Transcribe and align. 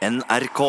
NRK. 0.00 0.60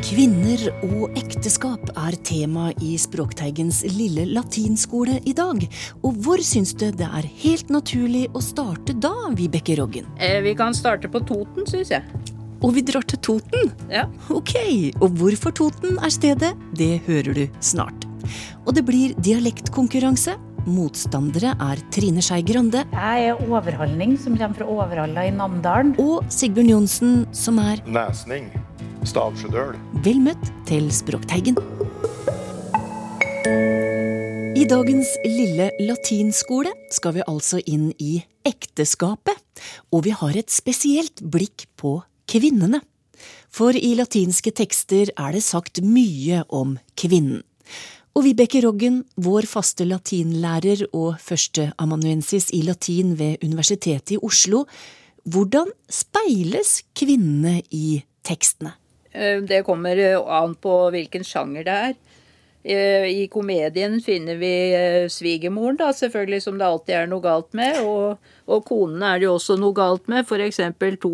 Kvinner 0.00 0.64
og 0.80 1.12
ekteskap 1.12 1.92
er 1.92 2.16
tema 2.24 2.70
i 2.80 2.94
Språkteigens 2.96 3.82
lille 3.92 4.24
latinskole 4.30 5.18
i 5.28 5.36
dag. 5.36 5.60
Og 6.00 6.24
hvor 6.24 6.40
syns 6.40 6.72
du 6.72 6.86
det 6.88 7.04
er 7.04 7.28
helt 7.44 7.68
naturlig 7.68 8.30
å 8.32 8.40
starte 8.40 8.96
da, 8.96 9.12
Vibeke 9.36 9.76
Roggen? 9.76 10.08
Eh, 10.16 10.40
vi 10.40 10.56
kan 10.56 10.72
starte 10.72 11.12
på 11.12 11.20
Toten, 11.28 11.68
syns 11.68 11.92
jeg. 11.92 12.24
Og 12.64 12.72
vi 12.80 12.80
drar 12.80 13.04
til 13.04 13.20
Toten? 13.20 13.76
Ja. 13.92 14.08
Ok, 14.32 14.56
og 15.02 15.20
hvorfor 15.20 15.52
Toten 15.52 16.00
er 16.00 16.16
stedet, 16.16 16.56
det 16.72 16.94
hører 17.04 17.44
du 17.44 17.48
snart. 17.60 18.05
Og 18.66 18.74
det 18.76 18.84
blir 18.86 19.14
dialektkonkurranse. 19.22 20.36
Motstandere 20.66 21.52
er 21.62 21.80
Trine 21.94 22.22
Skei 22.24 22.40
Grande 22.42 22.80
Jeg 22.90 23.26
er 23.28 23.42
overhaldning, 23.46 24.16
som 24.18 24.34
kommer 24.34 24.58
fra 24.58 24.66
Overhalla 24.66 25.26
i 25.28 25.30
Namdalen. 25.30 25.94
og 26.02 26.24
Sigbjørn 26.32 26.72
Johnsen, 26.72 27.12
som 27.30 27.60
er 27.62 27.82
Nesning. 27.86 28.50
Stavsjødøl. 29.06 29.76
Vel 30.02 30.18
møtt 30.24 30.50
til 30.66 30.90
Språkteigen. 30.90 31.54
I 34.56 34.64
dagens 34.66 35.12
lille 35.22 35.68
latinskole 35.84 36.72
skal 36.90 37.14
vi 37.14 37.24
altså 37.28 37.60
inn 37.70 37.92
i 38.02 38.16
ekteskapet, 38.48 39.38
og 39.94 40.06
vi 40.08 40.14
har 40.16 40.34
et 40.34 40.50
spesielt 40.50 41.22
blikk 41.22 41.68
på 41.78 42.00
kvinnene. 42.26 42.80
For 43.52 43.76
i 43.76 43.94
latinske 43.94 44.50
tekster 44.56 45.12
er 45.14 45.36
det 45.36 45.44
sagt 45.46 45.82
mye 45.84 46.42
om 46.48 46.78
kvinnen. 46.98 47.44
Og 48.16 48.24
Vibeke 48.24 48.62
Roggen, 48.64 49.02
vår 49.20 49.44
faste 49.44 49.84
latinlærer 49.84 50.86
og 50.96 51.18
førsteamanuensis 51.20 52.48
i 52.56 52.62
latin 52.64 53.10
ved 53.18 53.42
Universitetet 53.44 54.14
i 54.14 54.16
Oslo, 54.24 54.62
hvordan 55.28 55.68
speiles 55.92 56.78
kvinnene 56.96 57.58
i 57.76 57.98
tekstene? 58.24 58.72
Eh, 59.12 59.42
Det 59.44 59.60
kommer 59.66 60.00
eh, 60.00 60.16
an 60.16 60.54
på 60.56 60.78
hvilken 60.94 61.28
sjanger 61.28 61.66
det 61.66 61.74
er. 61.90 61.92
Eh, 62.64 63.04
I 63.20 63.26
komedien 63.28 64.00
finner 64.00 64.40
vi 64.40 64.54
svigermoren, 65.12 65.76
da, 65.76 65.92
selvfølgelig, 65.92 66.40
som 66.46 66.56
det 66.56 66.70
alltid 66.70 66.94
er 66.96 67.12
noe 67.12 67.20
galt 67.20 67.52
med. 67.52 67.82
Og, 67.84 68.16
og 68.48 68.64
konene 68.64 69.12
er 69.12 69.20
det 69.20 69.28
jo 69.28 69.36
også 69.36 69.58
noe 69.60 69.76
galt 69.76 70.08
med. 70.08 70.24
F.eks. 70.24 70.64
to 71.04 71.12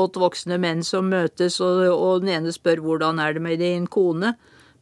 godt 0.00 0.16
voksne 0.16 0.56
menn 0.56 0.80
som 0.80 1.12
møtes, 1.12 1.60
og, 1.60 1.84
og 1.92 2.24
den 2.24 2.38
ene 2.38 2.56
spør 2.56 2.80
hvordan 2.80 3.20
er 3.20 3.36
det 3.36 3.44
med 3.44 3.60
din 3.60 3.84
kone. 3.84 4.32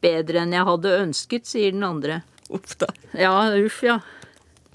Bedre 0.02 0.42
enn 0.42 0.54
jeg 0.56 0.66
hadde 0.66 0.96
ønsket, 1.04 1.46
sier 1.46 1.74
den 1.74 1.86
andre. 1.86 2.20
Uff 2.52 2.74
da. 2.80 2.88
Ja, 3.16 3.32
uff, 3.62 3.80
ja. 3.86 4.00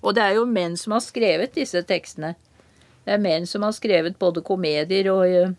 Og 0.01 0.15
det 0.15 0.23
er 0.23 0.37
jo 0.37 0.45
menn 0.49 0.77
som 0.79 0.95
har 0.95 1.03
skrevet 1.03 1.55
disse 1.57 1.81
tekstene. 1.87 2.35
Det 3.03 3.15
er 3.15 3.23
menn 3.23 3.47
som 3.49 3.63
har 3.65 3.73
skrevet 3.75 4.17
både 4.19 4.43
komedier 4.45 5.09
og 5.11 5.25
eh, 5.27 5.51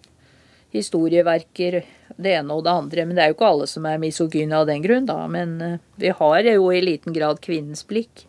historieverker, 0.75 1.83
det 2.17 2.35
ene 2.39 2.55
og 2.57 2.65
det 2.67 2.73
andre. 2.75 3.05
Men 3.07 3.17
det 3.17 3.25
er 3.25 3.33
jo 3.33 3.39
ikke 3.39 3.51
alle 3.53 3.69
som 3.71 3.87
er 3.89 4.01
misogyne 4.03 4.57
av 4.59 4.67
den 4.69 4.85
grunn, 4.85 5.07
da. 5.09 5.21
Men 5.31 5.55
eh, 5.65 5.79
vi 6.01 6.13
har 6.21 6.49
jo 6.49 6.71
i 6.73 6.83
liten 6.85 7.17
grad 7.17 7.41
kvinnens 7.45 7.85
blikk. 7.89 8.25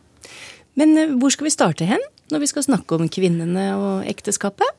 Men 0.80 0.96
eh, 0.98 1.16
hvor 1.20 1.34
skal 1.36 1.50
vi 1.50 1.56
starte 1.56 1.88
hen 1.90 2.04
når 2.30 2.44
vi 2.44 2.52
skal 2.52 2.68
snakke 2.68 3.00
om 3.00 3.10
kvinnene 3.12 3.72
og 3.78 4.08
ekteskapet? 4.10 4.76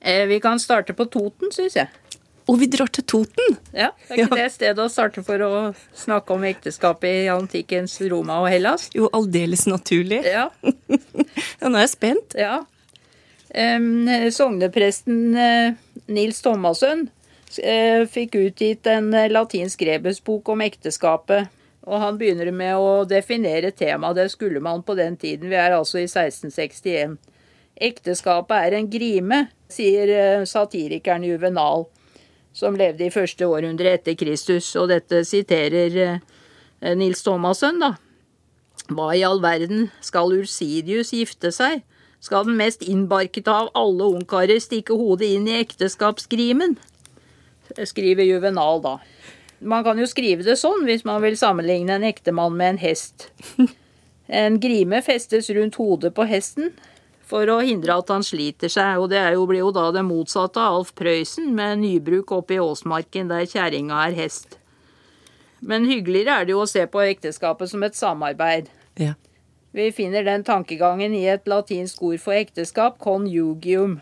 Eh, 0.00 0.26
Vi 0.30 0.40
kan 0.40 0.60
starte 0.62 0.94
på 0.94 1.08
Toten, 1.10 1.52
syns 1.54 1.76
jeg. 1.78 1.88
Og 2.48 2.56
vi 2.62 2.66
drar 2.72 2.88
til 2.88 3.04
Toten! 3.04 3.58
Ja, 3.76 3.90
Det 4.08 4.14
er 4.14 4.22
ikke 4.24 4.36
Ja. 4.38 4.44
det 4.44 4.52
stedet 4.54 4.78
å 4.80 4.88
starte 4.88 5.22
for 5.24 5.42
å 5.44 5.50
snakke 5.94 6.32
om 6.32 6.44
ekteskapet 6.48 7.26
i 7.26 7.28
antikkens 7.28 7.98
Roma 8.08 8.38
og 8.40 8.48
Hellas? 8.48 8.88
Jo, 8.96 9.10
aldeles 9.12 9.66
naturlig. 9.68 10.22
Ja, 10.24 10.48
Ja, 11.60 11.68
nå 11.68 11.76
er 11.76 11.84
jeg 11.84 11.92
spent. 11.92 12.34
Ja. 12.38 12.64
Um, 13.54 14.06
sognepresten 14.32 15.36
eh, 15.36 15.72
Nils 16.12 16.40
Thomassen 16.44 17.06
eh, 17.62 18.04
fikk 18.08 18.34
utgitt 18.40 18.86
en 18.92 19.12
eh, 19.16 19.28
latinsk 19.32 19.82
rebusbok 19.88 20.48
om 20.52 20.60
ekteskapet. 20.66 21.48
Og 21.88 22.00
han 22.02 22.18
begynner 22.20 22.50
med 22.52 22.76
å 22.76 23.04
definere 23.08 23.70
temaet. 23.72 24.16
Det 24.18 24.26
skulle 24.32 24.60
man 24.60 24.82
på 24.84 24.96
den 24.98 25.16
tiden. 25.16 25.48
Vi 25.48 25.56
er 25.56 25.72
altså 25.76 25.98
i 26.02 26.04
1661. 26.08 27.16
Ekteskapet 27.80 28.56
er 28.66 28.76
en 28.76 28.88
grime, 28.90 29.46
sier 29.72 30.44
satirikeren 30.48 31.24
Juvenal, 31.24 31.86
som 32.52 32.76
levde 32.78 33.06
i 33.06 33.12
første 33.14 33.46
århundre 33.46 33.94
etter 33.98 34.16
Kristus. 34.18 34.70
Og 34.80 34.88
dette 34.92 35.22
siterer 35.26 35.96
eh, 36.02 36.94
Nils 36.98 37.22
Thomassen, 37.26 37.80
da. 37.82 37.94
Hva 38.88 39.12
i 39.16 39.24
all 39.26 39.42
verden 39.44 39.88
skal 40.04 40.32
Ursidius 40.32 41.12
gifte 41.12 41.52
seg? 41.52 41.82
Skal 42.24 42.48
den 42.48 42.56
mest 42.58 42.82
innbarkete 42.82 43.52
av 43.52 43.68
alle 43.78 44.08
ungkarer 44.18 44.58
stikke 44.62 44.96
hodet 44.98 45.28
inn 45.36 45.46
i 45.50 45.58
ekteskapsgrimen? 45.60 46.78
Skriver 47.86 48.26
Juvenal, 48.26 48.80
da. 48.82 48.96
Man 49.60 49.84
kan 49.84 49.98
jo 49.98 50.06
skrive 50.06 50.46
det 50.46 50.56
sånn 50.58 50.86
hvis 50.86 51.04
man 51.06 51.20
vil 51.22 51.36
sammenligne 51.38 51.98
en 51.98 52.06
ektemann 52.06 52.56
med 52.58 52.74
en 52.74 52.80
hest. 52.82 53.28
En 54.28 54.58
grime 54.60 54.98
festes 55.00 55.46
rundt 55.56 55.78
hodet 55.80 56.10
på 56.12 56.26
hesten 56.28 56.74
for 57.28 57.50
å 57.52 57.58
hindre 57.60 57.98
at 58.00 58.08
han 58.12 58.24
sliter 58.24 58.72
seg, 58.72 59.02
og 59.02 59.10
det 59.12 59.20
er 59.20 59.36
jo, 59.36 59.44
blir 59.48 59.60
jo 59.60 59.72
da 59.74 59.90
det 59.92 60.04
motsatte 60.06 60.62
av 60.62 60.80
Alf 60.80 60.94
Prøysen 60.96 61.52
med 61.56 61.82
nybruk 61.82 62.32
oppe 62.38 62.56
i 62.56 62.62
Åsmarken 62.62 63.28
der 63.28 63.44
kjerringa 63.48 64.00
er 64.06 64.16
hest. 64.16 64.56
Men 65.60 65.88
hyggeligere 65.90 66.40
er 66.40 66.48
det 66.48 66.54
jo 66.54 66.62
å 66.62 66.70
se 66.70 66.84
på 66.88 67.02
ekteskapet 67.04 67.70
som 67.70 67.84
et 67.84 67.98
samarbeid. 67.98 68.70
Ja. 69.00 69.14
Vi 69.76 69.90
finner 69.92 70.24
den 70.24 70.44
tankegangen 70.46 71.12
i 71.14 71.26
et 71.28 71.48
latinsk 71.50 72.00
ord 72.08 72.22
for 72.22 72.38
ekteskap, 72.38 72.96
conjugium. 73.02 73.98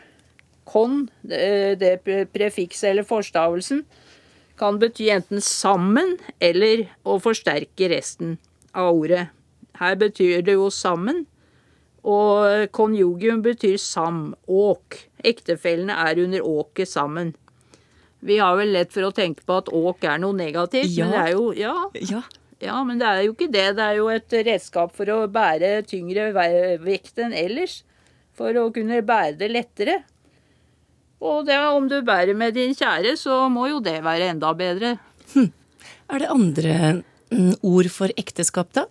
Con, 0.66 1.06
det, 1.26 1.78
det 1.82 2.26
prefikset 2.34 2.90
eller 2.90 3.06
forstavelsen, 3.06 3.84
kan 4.58 4.78
bety 4.80 5.10
enten 5.12 5.42
sammen 5.44 6.16
eller 6.42 6.86
å 7.06 7.18
forsterke 7.22 7.90
resten 7.92 8.36
av 8.74 8.94
ordet. 8.96 9.28
Her 9.76 9.98
betyr 10.00 10.42
det 10.46 10.56
jo 10.56 10.70
sammen, 10.72 11.24
og 12.06 12.68
konjugium 12.76 13.40
betyr 13.42 13.76
sam, 13.82 14.34
åk. 14.46 15.00
Ektefellene 15.26 15.96
er 16.06 16.20
under 16.22 16.44
åket 16.46 16.88
sammen. 16.90 17.32
Vi 18.26 18.38
har 18.38 18.56
vel 18.58 18.72
lett 18.74 18.92
for 18.94 19.08
å 19.08 19.14
tenke 19.14 19.42
på 19.46 19.58
at 19.60 19.68
åk 19.74 20.04
er 20.06 20.18
noe 20.22 20.34
negativt, 20.38 20.92
Ja. 20.96 21.04
men 21.04 21.12
det 21.12 21.22
er 21.24 21.32
jo 21.34 21.52
Ja, 21.58 21.74
Ja. 22.00 22.22
ja, 22.60 22.84
men 22.84 22.98
det 22.98 23.06
er 23.06 23.22
jo 23.26 23.32
ikke 23.34 23.50
det. 23.52 23.66
Det 23.76 23.82
er 23.84 23.96
jo 23.96 24.08
et 24.08 24.30
redskap 24.30 24.94
for 24.94 25.04
å 25.06 25.26
bære 25.28 25.82
tyngre 25.86 26.32
vekt 26.84 27.18
enn 27.18 27.32
ellers. 27.34 27.82
For 28.36 28.52
å 28.52 28.70
kunne 28.72 29.02
bære 29.02 29.38
det 29.38 29.50
lettere. 29.50 30.02
Og 31.20 31.46
det, 31.46 31.56
om 31.58 31.88
du 31.88 32.02
bærer 32.02 32.36
med 32.36 32.54
din 32.54 32.74
kjære, 32.74 33.16
så 33.16 33.48
må 33.50 33.68
jo 33.70 33.80
det 33.80 34.02
være 34.04 34.30
enda 34.34 34.52
bedre. 34.54 34.98
Er 35.36 36.18
det 36.18 36.28
andre 36.28 37.02
mm, 37.32 37.54
ord 37.64 37.88
for 37.90 38.08
ekteskap, 38.16 38.68
da? 38.76 38.84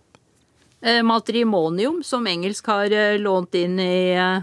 Eh, 0.86 1.02
matrimonium, 1.02 2.02
som 2.02 2.26
engelsk 2.26 2.66
har 2.66 2.92
eh, 2.92 3.18
lånt 3.18 3.54
inn 3.54 3.80
i, 3.80 4.14
eh, 4.14 4.42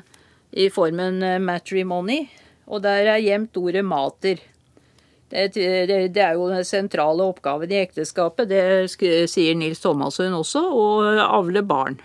i 0.52 0.70
formen 0.70 1.22
matrimony. 1.40 2.26
Og 2.68 2.82
der 2.84 3.08
er 3.14 3.22
gjemt 3.24 3.56
ordet 3.58 3.86
mater. 3.86 4.42
Det, 5.30 5.56
er 5.58 6.34
jo 6.36 6.50
den 6.52 6.66
sentrale 6.68 7.24
oppgaven 7.24 7.72
i 7.72 7.80
ekteskapet, 7.80 8.52
det 8.52 9.30
sier 9.32 9.56
Nils 9.58 9.80
Thomassen 9.82 10.36
også, 10.38 10.62
å 10.62 10.84
avle 11.24 11.64
barn. 11.66 11.96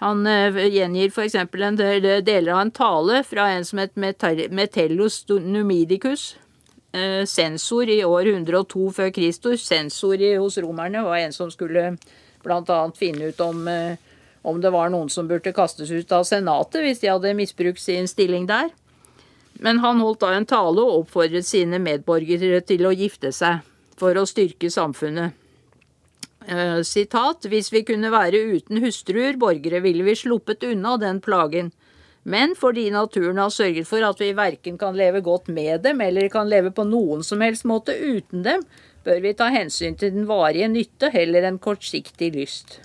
Han 0.00 0.24
gjengir 0.24 1.12
f.eks. 1.12 1.36
deler 1.52 2.54
av 2.54 2.62
en 2.62 2.72
tale 2.72 3.20
fra 3.26 3.50
en 3.52 3.66
som 3.68 3.82
het 3.82 3.92
Metellus 4.00 5.20
Numidicus, 5.28 6.24
sensor 7.28 7.92
i 7.92 8.00
år 8.06 8.32
102 8.32 8.88
før 8.96 9.12
Kristus. 9.12 9.68
Sensor 9.68 10.24
hos 10.40 10.56
romerne 10.64 11.04
var 11.04 11.20
en 11.20 11.36
som 11.36 11.52
skulle 11.52 11.98
bl.a. 12.44 12.80
finne 12.96 13.32
ut 13.32 13.40
om, 13.40 13.66
eh, 13.68 13.96
om 14.42 14.60
det 14.60 14.72
var 14.74 14.92
noen 14.92 15.10
som 15.10 15.28
burde 15.28 15.54
kastes 15.54 15.90
ut 15.90 16.12
av 16.12 16.24
senatet 16.28 16.82
hvis 16.84 17.02
de 17.02 17.12
hadde 17.12 17.34
misbrukt 17.38 17.82
sin 17.82 18.08
stilling 18.10 18.48
der. 18.50 18.72
Men 19.62 19.78
han 19.78 20.00
holdt 20.02 20.22
da 20.24 20.32
en 20.34 20.48
tale 20.48 20.82
og 20.82 21.04
oppfordret 21.04 21.46
sine 21.46 21.78
medborgere 21.82 22.62
til 22.66 22.88
å 22.88 22.94
gifte 22.96 23.30
seg 23.34 23.62
for 24.00 24.18
å 24.18 24.26
styrke 24.26 24.70
samfunnet. 24.72 25.38
Eh, 26.48 26.80
sitat, 26.82 27.46
hvis 27.46 27.70
vi 27.72 27.84
kunne 27.86 28.10
være 28.10 28.40
uten 28.56 28.82
hustruer, 28.82 29.38
borgere, 29.38 29.82
ville 29.84 30.02
vi 30.02 30.16
sluppet 30.18 30.64
unna 30.66 30.96
den 30.98 31.20
plagen. 31.22 31.70
Men 32.22 32.54
fordi 32.58 32.88
naturen 32.94 33.38
har 33.38 33.50
sørget 33.50 33.86
for 33.86 34.02
at 34.06 34.20
vi 34.22 34.32
verken 34.34 34.78
kan 34.78 34.96
leve 34.98 35.22
godt 35.22 35.48
med 35.50 35.82
dem 35.82 36.00
eller 36.00 36.28
kan 36.30 36.50
leve 36.50 36.70
på 36.70 36.86
noen 36.86 37.24
som 37.26 37.42
helst 37.42 37.66
måte 37.66 37.94
uten 37.94 38.44
dem, 38.46 38.62
bør 39.04 39.20
vi 39.24 39.34
ta 39.38 39.50
hensyn 39.52 39.96
til 39.98 40.12
den 40.14 40.26
varige 40.28 40.68
nytte 40.70 41.10
heller 41.14 41.46
enn 41.48 41.60
kortsiktig 41.62 42.32
lyst. 42.36 42.78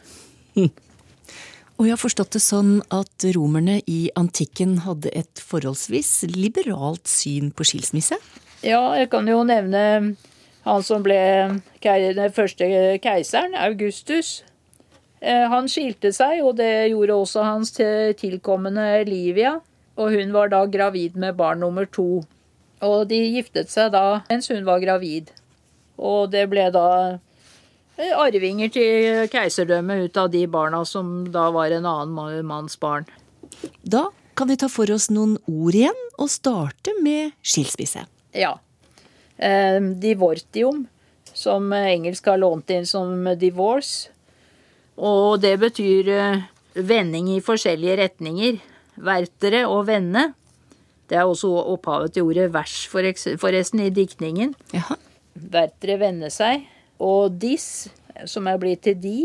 Og 1.77 1.85
jeg 1.85 1.93
har 1.93 2.01
forstått 2.01 2.33
det 2.33 2.41
sånn 2.41 2.79
at 2.89 3.27
romerne 3.35 3.77
i 3.85 4.07
antikken 4.17 4.79
hadde 4.87 5.11
et 5.13 5.37
forholdsvis 5.37 6.25
liberalt 6.33 7.05
syn 7.05 7.51
på 7.53 7.67
skilsmisse? 7.69 8.17
Ja, 8.65 8.81
jeg 8.97 9.11
kan 9.13 9.29
jo 9.29 9.43
nevne 9.45 9.83
han 10.67 10.83
som 10.83 11.03
ble 11.05 11.19
den 11.83 12.33
første 12.33 12.67
keiseren, 13.03 13.53
Augustus. 13.55 14.41
Eh, 15.21 15.45
Han 15.49 15.69
skilte 15.69 16.11
seg, 16.13 16.41
og 16.43 16.57
det 16.57 16.89
gjorde 16.91 17.13
også 17.13 17.45
hans 17.45 17.71
tilkommende 17.71 19.05
Livia. 19.07 19.59
Og 19.97 20.13
hun 20.13 20.33
var 20.33 20.49
da 20.49 20.65
gravid 20.65 21.15
med 21.15 21.37
barn 21.37 21.61
nummer 21.63 21.85
to. 21.85 22.23
Og 22.85 23.07
de 23.09 23.17
giftet 23.37 23.71
seg 23.73 23.93
da 23.95 24.21
mens 24.29 24.49
hun 24.51 24.65
var 24.65 24.83
gravid. 24.83 25.31
Og 25.97 26.29
det 26.31 26.45
ble 26.51 26.67
da 26.73 26.89
eh, 27.97 28.13
arvinger 28.13 28.71
til 28.73 29.27
keiserdømmet 29.33 30.07
ut 30.07 30.21
av 30.21 30.31
de 30.33 30.44
barna 30.51 30.83
som 30.85 31.25
da 31.33 31.49
var 31.55 31.73
en 31.73 31.88
annen 31.89 32.45
manns 32.47 32.77
barn. 32.79 33.07
Da 33.81 34.07
kan 34.38 34.51
vi 34.51 34.57
ta 34.59 34.69
for 34.69 34.89
oss 34.94 35.09
noen 35.09 35.38
ord 35.49 35.75
igjen, 35.75 36.03
og 36.17 36.29
starte 36.29 36.94
med 37.01 37.33
skilsmisse. 37.45 38.03
Ja. 38.38 38.57
Eh, 39.38 39.79
divortium, 40.01 40.85
som 41.33 41.73
engelsk 41.73 42.29
har 42.29 42.39
lånt 42.41 42.69
inn 42.73 42.85
som 42.89 43.25
divorce. 43.38 44.11
Og 44.97 45.41
det 45.41 45.57
betyr 45.61 46.09
eh, 46.13 46.45
vending 46.77 47.29
i 47.35 47.41
forskjellige 47.45 47.97
retninger. 48.01 48.61
Vertere 48.97 49.65
og 49.69 49.85
vende. 49.89 50.31
Det 51.07 51.17
er 51.17 51.29
også 51.29 51.50
opphavet 51.73 52.15
til 52.15 52.27
ordet 52.27 52.50
vers, 52.53 52.79
forresten, 52.89 53.85
i 53.85 53.93
diktningen. 53.93 54.55
Jaha. 54.73 54.97
Vertere 55.38 55.98
vende 56.01 56.31
seg. 56.34 56.66
Og 57.04 57.36
dis, 57.38 57.88
som 58.25 58.48
er 58.50 58.60
blitt 58.62 58.84
til 58.88 58.98
de, 59.01 59.18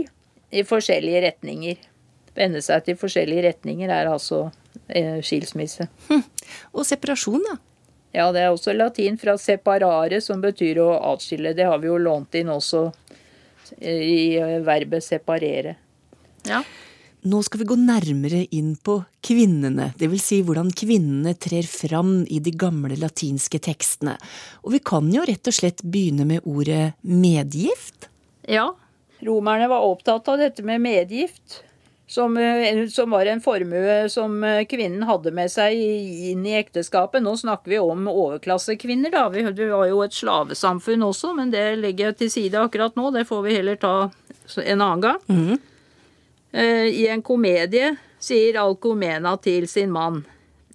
i 0.53 0.64
forskjellige 0.69 1.23
retninger. 1.26 1.88
Vende 2.37 2.61
seg 2.64 2.85
til 2.87 2.99
forskjellige 3.00 3.47
retninger 3.49 3.93
er 3.93 4.11
altså 4.11 4.47
eh, 4.88 5.20
skilsmisse. 5.25 5.88
Og 6.76 6.85
separasjon, 6.88 7.44
da. 7.49 7.59
Ja, 8.12 8.26
det 8.32 8.43
er 8.43 8.53
også 8.53 8.75
latin 8.76 9.17
fra 9.20 9.38
separare, 9.41 10.20
som 10.20 10.43
betyr 10.44 10.82
å 10.85 10.91
atskille. 11.14 11.55
Det 11.56 11.64
har 11.64 11.81
vi 11.81 11.88
jo 11.88 11.97
lånt 12.00 12.37
inn 12.37 12.53
også 12.53 12.85
eh, 13.81 14.03
i 14.05 14.23
eh, 14.37 14.59
verbet 14.64 15.05
separere. 15.05 15.79
Ja. 16.49 16.61
Nå 17.22 17.38
skal 17.46 17.62
vi 17.62 17.69
gå 17.70 17.76
nærmere 17.78 18.40
inn 18.50 18.72
på 18.82 18.96
kvinnene, 19.22 19.92
dvs. 19.98 20.24
Si 20.26 20.40
hvordan 20.42 20.72
kvinnene 20.74 21.36
trer 21.38 21.66
fram 21.70 22.24
i 22.26 22.40
de 22.42 22.50
gamle 22.58 22.96
latinske 22.98 23.60
tekstene. 23.62 24.16
Og 24.66 24.74
vi 24.74 24.80
kan 24.82 25.06
jo 25.12 25.22
rett 25.28 25.46
og 25.46 25.54
slett 25.54 25.84
begynne 25.86 26.26
med 26.26 26.48
ordet 26.48 26.94
medgift. 27.02 28.08
ja. 28.48 28.72
Romerne 29.22 29.69
var 29.70 29.84
opptatt 29.86 30.26
av 30.28 30.40
dette 30.40 30.64
med 30.66 30.80
medgift. 30.82 31.62
Som, 32.10 32.36
eh, 32.36 32.88
som 32.88 33.10
var 33.14 33.26
en 33.26 33.40
formue 33.40 34.08
som 34.10 34.44
eh, 34.44 34.64
kvinnen 34.68 35.06
hadde 35.08 35.30
med 35.32 35.48
seg 35.48 35.78
inn 35.78 36.42
i 36.44 36.56
ekteskapet. 36.58 37.22
Nå 37.22 37.36
snakker 37.40 37.70
vi 37.70 37.78
om 37.78 38.08
overklassekvinner, 38.10 39.14
da. 39.14 39.28
Vi, 39.32 39.46
vi 39.46 39.68
var 39.70 39.86
jo 39.88 40.02
et 40.04 40.12
slavesamfunn 40.12 41.06
også, 41.06 41.32
men 41.38 41.54
det 41.54 41.78
legger 41.80 42.10
jeg 42.10 42.18
til 42.18 42.32
side 42.34 42.60
akkurat 42.66 42.98
nå. 42.98 43.12
Det 43.14 43.25
får 43.30 43.46
vi 43.46 43.54
heller 43.56 43.78
ta 43.80 43.94
en 44.10 44.82
annen 44.82 45.06
gang. 45.06 45.22
Eh, 45.30 45.70
I 46.52 47.06
en 47.08 47.22
komedie 47.25 47.94
sier 48.20 48.58
Alcomena 48.60 49.38
til 49.40 49.64
sin 49.70 49.88
mann 49.94 50.19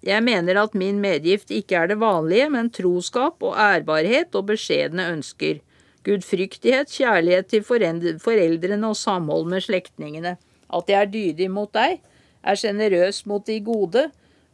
Jeg 0.02 0.24
mener 0.26 0.58
at 0.58 0.74
min 0.74 0.98
medgift 0.98 1.52
ikke 1.54 1.76
er 1.78 1.90
det 1.92 2.00
vanlige, 2.00 2.48
men 2.50 2.70
troskap 2.70 3.42
og 3.42 3.54
ærbarhet 3.54 4.34
og 4.34 4.48
beskjedne 4.50 5.08
ønsker. 5.12 5.60
Gudfryktighet, 6.06 6.90
kjærlighet 6.90 7.48
til 7.50 7.64
foreldrene 7.66 8.90
og 8.90 8.96
samhold 8.96 9.48
med 9.50 9.62
slektningene. 9.66 10.36
At 10.70 10.90
jeg 10.90 10.98
er 11.00 11.10
dydig 11.12 11.50
mot 11.50 11.72
deg, 11.74 11.98
er 12.42 12.58
sjenerøs 12.58 13.24
mot 13.26 13.46
de 13.46 13.58
gode 13.60 14.08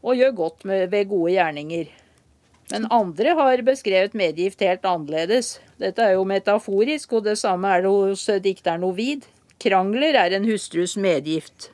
og 0.04 0.16
gjør 0.16 0.34
godt 0.36 0.64
med, 0.64 0.88
ved 0.92 1.08
gode 1.08 1.36
gjerninger. 1.36 1.92
Men 2.72 2.88
andre 2.90 3.36
har 3.36 3.62
beskrevet 3.64 4.16
medgift 4.16 4.64
helt 4.64 4.84
annerledes. 4.88 5.58
Dette 5.80 6.02
er 6.02 6.16
jo 6.16 6.24
metaforisk, 6.28 7.12
og 7.12 7.24
det 7.28 7.36
samme 7.38 7.68
er 7.68 7.84
det 7.84 7.92
hos 7.92 8.28
dikteren 8.44 8.84
Ovid. 8.84 9.28
Krangler 9.64 10.18
er 10.20 10.34
en 10.36 10.44
hustrus 10.44 10.98
medgift. 11.00 11.70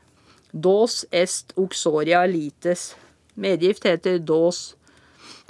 Dos 0.52 1.02
est 1.10 1.50
uxoria 1.58 2.22
lites. 2.26 2.92
Medgift 3.34 3.87
heter 3.88 4.20
dos. 4.22 4.76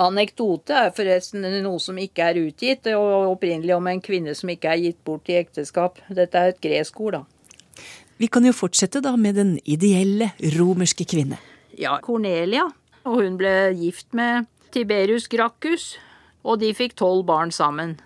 Anekdote 0.00 0.72
er 0.72 0.94
forresten 0.96 1.44
noe 1.60 1.80
som 1.84 1.98
ikke 2.00 2.30
er 2.30 2.40
utgitt, 2.40 2.88
og 2.96 3.34
opprinnelig 3.34 3.76
om 3.76 3.90
en 3.92 4.00
kvinne 4.00 4.32
som 4.38 4.48
ikke 4.52 4.72
er 4.72 4.80
gitt 4.86 5.00
bort 5.04 5.28
i 5.28 5.36
ekteskap. 5.42 6.00
Dette 6.08 6.40
er 6.40 6.54
et 6.54 6.62
gresk 6.64 7.00
ord, 7.04 7.18
da. 7.18 7.84
Vi 8.20 8.28
kan 8.32 8.44
jo 8.44 8.56
fortsette 8.56 9.04
da 9.04 9.12
med 9.20 9.36
den 9.36 9.54
ideelle 9.68 10.32
romerske 10.56 11.04
kvinne. 11.08 11.36
Ja, 11.76 11.98
Cornelia. 12.00 12.70
Og 13.04 13.20
hun 13.20 13.36
ble 13.40 13.72
gift 13.76 14.14
med 14.16 14.48
Tiberius 14.72 15.28
Gracchus, 15.28 15.94
og 16.44 16.60
de 16.64 16.72
fikk 16.76 16.96
tolv 17.00 17.26
barn 17.28 17.52
sammen. 17.52 17.98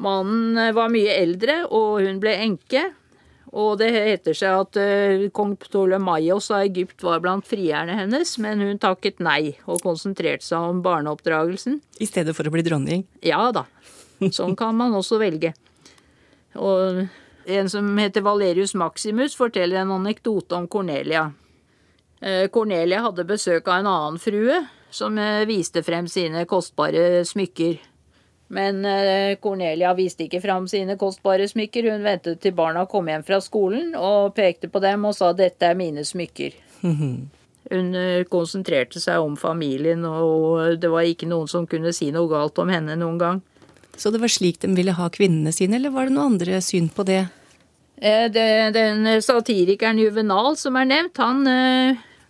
Mannen 0.00 0.60
var 0.76 0.92
mye 0.92 1.12
eldre, 1.12 1.64
og 1.68 2.04
hun 2.04 2.20
ble 2.20 2.36
enke. 2.40 2.90
Og 3.56 3.78
det 3.80 3.88
heter 3.94 4.36
seg 4.36 4.62
at 4.66 4.78
uh, 4.80 5.26
kong 5.32 5.54
Ptolemaios 5.60 6.50
av 6.52 6.66
Egypt 6.66 7.04
var 7.06 7.22
blant 7.24 7.46
frierne 7.48 7.94
hennes, 7.96 8.34
men 8.42 8.60
hun 8.60 8.80
takket 8.82 9.22
nei 9.24 9.56
og 9.64 9.80
konsentrerte 9.84 10.44
seg 10.44 10.72
om 10.74 10.82
barneoppdragelsen. 10.84 11.80
I 12.00 12.08
stedet 12.08 12.36
for 12.36 12.48
å 12.48 12.52
bli 12.52 12.66
dronning. 12.66 13.06
Ja 13.24 13.48
da, 13.56 13.64
sånn 14.28 14.58
kan 14.58 14.76
man 14.76 14.96
også 14.98 15.20
velge. 15.22 15.54
Og 16.56 17.06
en 17.46 17.70
som 17.70 17.88
heter 17.98 18.24
Valerius 18.26 18.74
Maximus, 18.74 19.36
forteller 19.38 19.80
en 19.80 19.96
anekdote 19.96 20.56
om 20.58 20.68
Cornelia. 20.68 21.30
Eh, 22.20 22.48
Cornelia 22.52 23.04
hadde 23.04 23.26
besøk 23.28 23.68
av 23.68 23.80
en 23.80 23.90
annen 23.90 24.18
frue, 24.20 24.60
som 24.90 25.18
eh, 25.18 25.44
viste 25.48 25.82
frem 25.86 26.08
sine 26.10 26.44
kostbare 26.48 27.22
smykker. 27.28 27.78
Men 28.48 28.84
eh, 28.86 29.36
Cornelia 29.42 29.90
viste 29.98 30.26
ikke 30.26 30.40
fram 30.42 30.68
sine 30.70 30.94
kostbare 31.00 31.48
smykker. 31.50 31.88
Hun 31.90 32.04
ventet 32.06 32.40
til 32.44 32.54
barna 32.54 32.84
kom 32.86 33.08
hjem 33.10 33.24
fra 33.26 33.40
skolen 33.42 33.96
og 33.98 34.36
pekte 34.36 34.70
på 34.70 34.82
dem 34.84 35.04
og 35.08 35.16
sa 35.18 35.32
'dette 35.32 35.66
er 35.66 35.74
mine 35.78 36.04
smykker'. 36.06 36.54
Hun 37.66 37.94
eh, 37.98 38.22
konsentrerte 38.30 39.00
seg 39.02 39.18
om 39.18 39.34
familien, 39.36 40.04
og 40.06 40.78
det 40.78 40.90
var 40.90 41.02
ikke 41.02 41.26
noen 41.26 41.48
som 41.50 41.66
kunne 41.66 41.90
si 41.92 42.12
noe 42.14 42.30
galt 42.30 42.58
om 42.62 42.68
henne 42.70 42.94
noen 42.94 43.18
gang. 43.18 43.40
Så 43.98 44.12
det 44.12 44.20
var 44.22 44.30
slik 44.30 44.60
de 44.62 44.68
ville 44.76 44.94
ha 44.94 45.08
kvinnene 45.10 45.50
sine, 45.52 45.80
eller 45.80 45.90
var 45.90 46.06
det 46.06 46.14
noe 46.14 46.28
andre 46.30 46.60
syn 46.62 46.86
på 46.88 47.02
det? 47.04 47.24
Eh, 47.98 48.28
det- 48.28 48.72
Den 48.74 49.02
satirikeren 49.20 49.98
Juvenal 49.98 50.54
som 50.56 50.76
er 50.76 50.84
nevnt, 50.84 51.16
han 51.16 51.42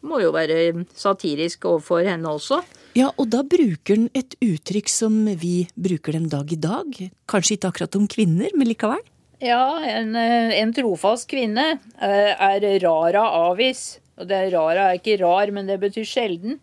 må 0.03 0.23
jo 0.23 0.33
være 0.33 0.87
satirisk 0.95 1.65
overfor 1.69 2.03
henne 2.07 2.25
også. 2.25 2.63
Ja, 2.96 3.10
og 3.20 3.28
da 3.28 3.43
bruker 3.44 3.98
den 3.98 4.08
et 4.16 4.38
uttrykk 4.40 4.88
som 4.88 5.19
vi 5.37 5.66
bruker 5.76 6.16
den 6.16 6.31
dag 6.32 6.48
i 6.52 6.56
dag. 6.56 6.96
Kanskje 7.28 7.58
ikke 7.58 7.70
akkurat 7.72 7.98
om 7.98 8.06
kvinner, 8.08 8.48
men 8.56 8.70
likevel. 8.70 9.02
Ja, 9.44 9.82
en, 9.84 10.14
eh, 10.16 10.54
en 10.62 10.72
trofast 10.72 11.28
kvinne 11.28 11.75
eh, 12.00 12.32
er 12.32 12.64
rara 12.81 13.26
avis. 13.50 13.98
Og 14.17 14.31
det 14.31 14.46
rara 14.55 14.88
er 14.88 15.00
ikke 15.00 15.19
rar, 15.20 15.53
men 15.53 15.69
det 15.69 15.76
betyr 15.82 16.08
sjelden. 16.08 16.56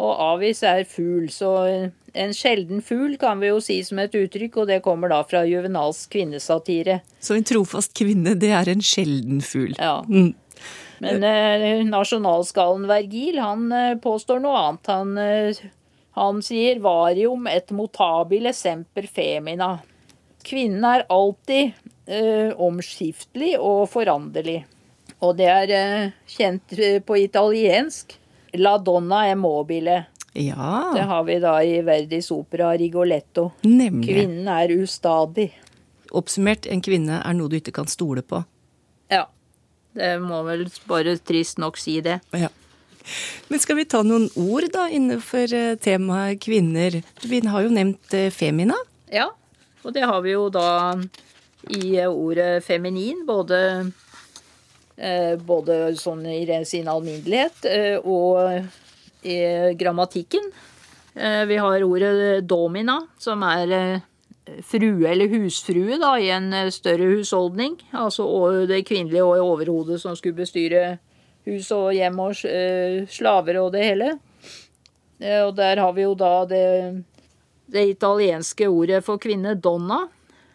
Og 0.00 0.10
avis 0.24 0.64
er 0.66 0.82
fugl, 0.88 1.28
så 1.30 1.52
en 2.12 2.32
sjelden 2.34 2.80
fugl 2.82 3.14
kan 3.20 3.38
vi 3.42 3.50
jo 3.52 3.60
si 3.62 3.76
som 3.84 4.00
et 4.02 4.14
uttrykk, 4.16 4.62
og 4.62 4.70
det 4.70 4.80
kommer 4.82 5.12
da 5.12 5.20
fra 5.28 5.44
Juvenals 5.46 6.06
kvinnesatire. 6.10 7.02
Så 7.22 7.36
en 7.36 7.46
trofast 7.46 7.92
kvinne, 7.96 8.34
det 8.40 8.50
er 8.56 8.72
en 8.72 8.82
sjelden 8.82 9.44
fugl. 9.44 9.76
Ja. 9.78 10.00
Mm. 10.08 10.32
Men 11.02 11.24
eh, 11.26 11.82
nasjonalskallen 11.88 12.86
Vergil, 12.90 13.38
han 13.42 13.72
eh, 13.74 13.94
påstår 14.02 14.42
noe 14.44 14.58
annet. 14.60 14.90
Han, 14.92 15.16
eh, 15.18 15.62
han 16.18 16.42
sier 16.44 16.78
'varium 16.84 17.48
et 17.50 17.72
motabile 17.74 18.52
semper 18.54 19.08
femina'. 19.10 19.78
Kvinnen 20.46 20.84
er 20.84 21.04
alltid 21.10 21.72
eh, 22.06 22.52
omskiftelig 22.58 23.56
og 23.58 23.88
foranderlig. 23.90 24.64
Og 25.22 25.36
det 25.38 25.46
er 25.50 25.74
eh, 25.76 26.08
kjent 26.26 26.74
eh, 26.78 26.98
på 27.02 27.18
italiensk. 27.22 28.16
La 28.58 28.76
donna 28.78 29.24
è 29.26 29.34
mobile. 29.34 30.04
Ja. 30.34 30.92
Det 30.94 31.02
har 31.08 31.22
vi 31.24 31.38
da 31.40 31.58
i 31.62 31.80
Verdis 31.82 32.30
opera 32.30 32.72
Rigoletto. 32.76 33.50
nemlig. 33.62 34.08
Kvinnen 34.08 34.48
er 34.48 34.68
ustadig. 34.82 35.50
Oppsummert, 36.12 36.66
en 36.66 36.82
kvinne 36.84 37.22
er 37.24 37.34
noe 37.34 37.48
du 37.48 37.56
ikke 37.56 37.72
kan 37.72 37.86
stole 37.88 38.22
på. 38.22 38.42
Ja. 39.08 39.26
Det 39.92 40.16
må 40.24 40.40
vel 40.46 40.66
bare 40.88 41.16
trist 41.20 41.60
nok 41.60 41.78
si 41.80 41.98
det. 42.04 42.20
Ja. 42.36 42.48
Men 43.50 43.60
skal 43.60 43.76
vi 43.80 43.88
ta 43.88 44.02
noen 44.06 44.28
ord 44.38 44.68
da 44.72 44.86
innenfor 44.88 45.52
eh, 45.56 45.74
temaet 45.82 46.40
kvinner? 46.44 47.00
Vi 47.26 47.40
har 47.44 47.66
jo 47.66 47.72
nevnt 47.74 48.14
eh, 48.16 48.30
femina. 48.32 48.76
Ja, 49.12 49.28
og 49.82 49.94
det 49.96 50.06
har 50.06 50.22
vi 50.24 50.36
jo 50.36 50.46
da 50.54 50.94
i 51.72 51.98
ordet 52.06 52.64
feminin, 52.64 53.24
både, 53.26 53.58
eh, 54.96 55.34
både 55.36 55.80
sånn 55.98 56.24
i 56.30 56.44
sin 56.68 56.88
alminnelighet 56.90 57.66
eh, 57.70 57.98
og 57.98 59.26
i 59.26 59.38
grammatikken. 59.78 60.48
Eh, 61.14 61.44
vi 61.50 61.56
har 61.60 61.84
ordet 61.84 62.46
domina, 62.48 63.02
som 63.18 63.42
er 63.46 63.76
eh, 63.76 64.08
frue 64.66 65.06
eller 65.08 65.28
husfrue 65.30 65.98
da, 66.02 66.16
i 66.18 66.30
en 66.34 66.52
eh, 66.52 66.70
større 66.74 67.06
husholdning. 67.14 67.76
Altså 67.92 68.26
det 68.66 68.84
kvinnelige 68.88 69.24
og 69.24 69.38
overhodet 69.54 70.00
som 70.02 70.16
skulle 70.18 70.40
bestyre 70.42 70.98
hus 71.46 71.70
og 71.74 71.92
hjem 71.94 72.18
og 72.22 72.44
eh, 72.46 73.02
slaver 73.10 73.60
og 73.62 73.72
det 73.74 73.84
hele. 73.86 74.10
Eh, 75.20 75.42
Og 75.46 75.54
der 75.56 75.76
har 75.78 75.92
vi 75.92 76.02
jo 76.02 76.14
da 76.14 76.44
det 76.44 77.04
det 77.72 77.86
italienske 77.88 78.66
ordet 78.68 79.00
for 79.04 79.16
kvinne, 79.18 79.54
donna, 79.54 80.08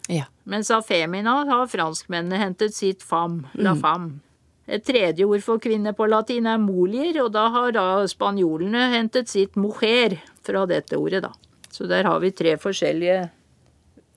Ja. 0.10 0.26
mens 0.46 0.70
av 0.72 0.84
femina 0.86 1.46
har 1.50 1.66
franskmennene 1.68 2.38
hentet 2.38 2.74
sitt 2.76 3.02
fam, 3.02 3.48
la 3.56 3.74
fam. 3.76 4.20
Et 4.68 4.84
tredje 4.86 5.26
ord 5.26 5.42
for 5.42 5.58
kvinne 5.58 5.94
på 5.96 6.06
latin 6.08 6.46
er 6.46 6.58
molier, 6.60 7.18
og 7.24 7.32
da 7.34 7.48
har 7.50 7.72
da 7.72 8.06
spanjolene 8.06 8.92
hentet 8.94 9.28
sitt 9.32 9.56
mujer 9.56 10.20
fra 10.44 10.66
dette 10.68 10.96
ordet, 11.00 11.24
da. 11.24 11.32
Så 11.72 11.88
der 11.88 12.04
har 12.04 12.20
vi 12.20 12.32
tre 12.32 12.54
forskjellige 12.58 13.30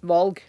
valg. 0.07 0.41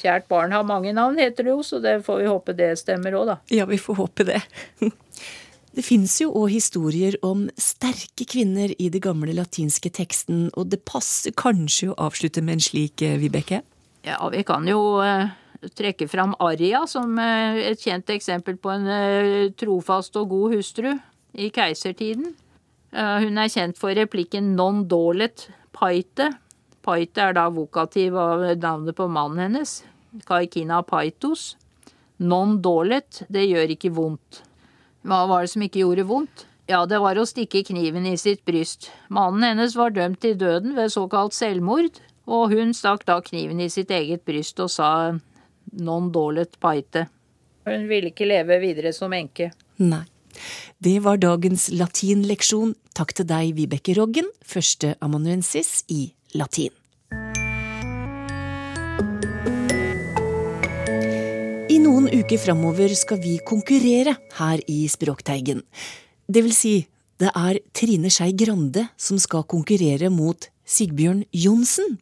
Kjært 0.00 0.26
barn 0.30 0.54
har 0.56 0.64
mange 0.64 0.94
navn, 0.96 1.18
heter 1.20 1.44
det 1.44 1.52
jo, 1.52 1.62
så 1.66 1.80
det 1.82 2.00
får 2.06 2.22
vi 2.22 2.30
håpe 2.30 2.56
det 2.56 2.72
stemmer 2.80 3.14
òg, 3.18 3.34
da. 3.34 3.36
Ja, 3.52 3.66
vi 3.68 3.78
får 3.80 4.00
håpe 4.00 4.26
det. 4.28 4.40
Det 5.70 5.84
fins 5.86 6.16
jo 6.18 6.32
òg 6.34 6.50
historier 6.50 7.14
om 7.22 7.44
sterke 7.60 8.26
kvinner 8.26 8.72
i 8.74 8.88
det 8.90 9.04
gamle 9.04 9.34
latinske 9.36 9.92
teksten, 9.94 10.48
og 10.58 10.72
det 10.72 10.80
passer 10.88 11.34
kanskje 11.38 11.92
å 11.92 11.98
avslutte 12.08 12.42
med 12.42 12.58
en 12.58 12.64
slik, 12.64 13.04
eh, 13.06 13.18
Vibeke? 13.22 13.60
Ja, 14.02 14.18
vi 14.34 14.42
kan 14.42 14.66
jo 14.66 14.98
eh, 15.04 15.30
trekke 15.78 16.08
fram 16.10 16.34
Aria 16.42 16.82
som 16.90 17.14
eh, 17.22 17.62
et 17.70 17.86
kjent 17.86 18.10
eksempel 18.10 18.58
på 18.58 18.72
en 18.74 19.54
trofast 19.54 20.18
og 20.18 20.32
god 20.34 20.56
hustru 20.56 20.90
i 21.38 21.52
keisertiden. 21.54 22.34
Hun 22.90 23.38
er 23.38 23.46
kjent 23.46 23.78
for 23.78 23.94
replikken 23.94 24.56
non 24.58 24.82
dolet 24.90 25.44
paite. 25.70 26.32
Paite 26.84 27.22
er 27.28 27.34
da 27.36 27.48
vokativ 27.52 28.16
av 28.16 28.44
navnet 28.56 28.96
på 28.96 29.08
mannen 29.12 29.42
hennes. 29.44 29.80
Kaikina 30.26 30.82
paitos. 30.82 31.54
Non 32.20 32.58
dolet, 32.60 33.22
det 33.32 33.46
gjør 33.48 33.74
ikke 33.76 33.92
vondt. 33.96 34.42
Hva 35.08 35.24
var 35.28 35.44
det 35.44 35.52
som 35.54 35.64
ikke 35.64 35.82
gjorde 35.84 36.08
vondt? 36.08 36.44
Ja, 36.70 36.84
det 36.86 37.00
var 37.02 37.18
å 37.18 37.26
stikke 37.26 37.64
kniven 37.66 38.04
i 38.06 38.16
sitt 38.20 38.44
bryst. 38.46 38.90
Mannen 39.08 39.42
hennes 39.48 39.74
var 39.76 39.94
dømt 39.96 40.20
til 40.22 40.36
døden 40.38 40.76
ved 40.76 40.92
såkalt 40.92 41.34
selvmord, 41.34 41.98
og 42.30 42.52
hun 42.54 42.74
stakk 42.76 43.06
da 43.08 43.18
kniven 43.24 43.62
i 43.64 43.70
sitt 43.72 43.90
eget 43.90 44.22
bryst 44.28 44.60
og 44.62 44.70
sa 44.70 44.90
non 45.72 46.12
dolet 46.14 46.54
paite. 46.62 47.08
Hun 47.66 47.88
ville 47.90 48.12
ikke 48.12 48.28
leve 48.28 48.60
videre 48.62 48.92
som 48.96 49.12
enke. 49.16 49.50
Nei. 49.82 50.04
Det 50.80 51.00
var 51.04 51.18
dagens 51.20 51.68
latinleksjon. 51.74 52.76
Takk 52.96 53.16
til 53.18 53.26
deg, 53.28 53.52
Vibeke 53.58 53.96
Roggen, 53.98 54.30
første 54.46 54.94
amanuensis 55.04 55.80
i 55.90 56.12
latin. 56.34 56.74
I 61.70 61.78
noen 61.82 62.08
uker 62.10 62.40
framover 62.42 62.94
skal 62.98 63.20
vi 63.22 63.38
konkurrere 63.46 64.16
her 64.38 64.62
i 64.70 64.84
Språkteigen. 64.90 65.62
Det 66.30 66.42
vil 66.46 66.54
si, 66.54 66.74
det 67.20 67.30
er 67.36 67.60
Trine 67.76 68.10
Skei 68.10 68.32
Grande 68.34 68.88
som 68.98 69.18
skal 69.22 69.46
konkurrere 69.50 70.10
mot 70.10 70.48
Sigbjørn 70.66 71.24
Johnsen. 71.34 71.98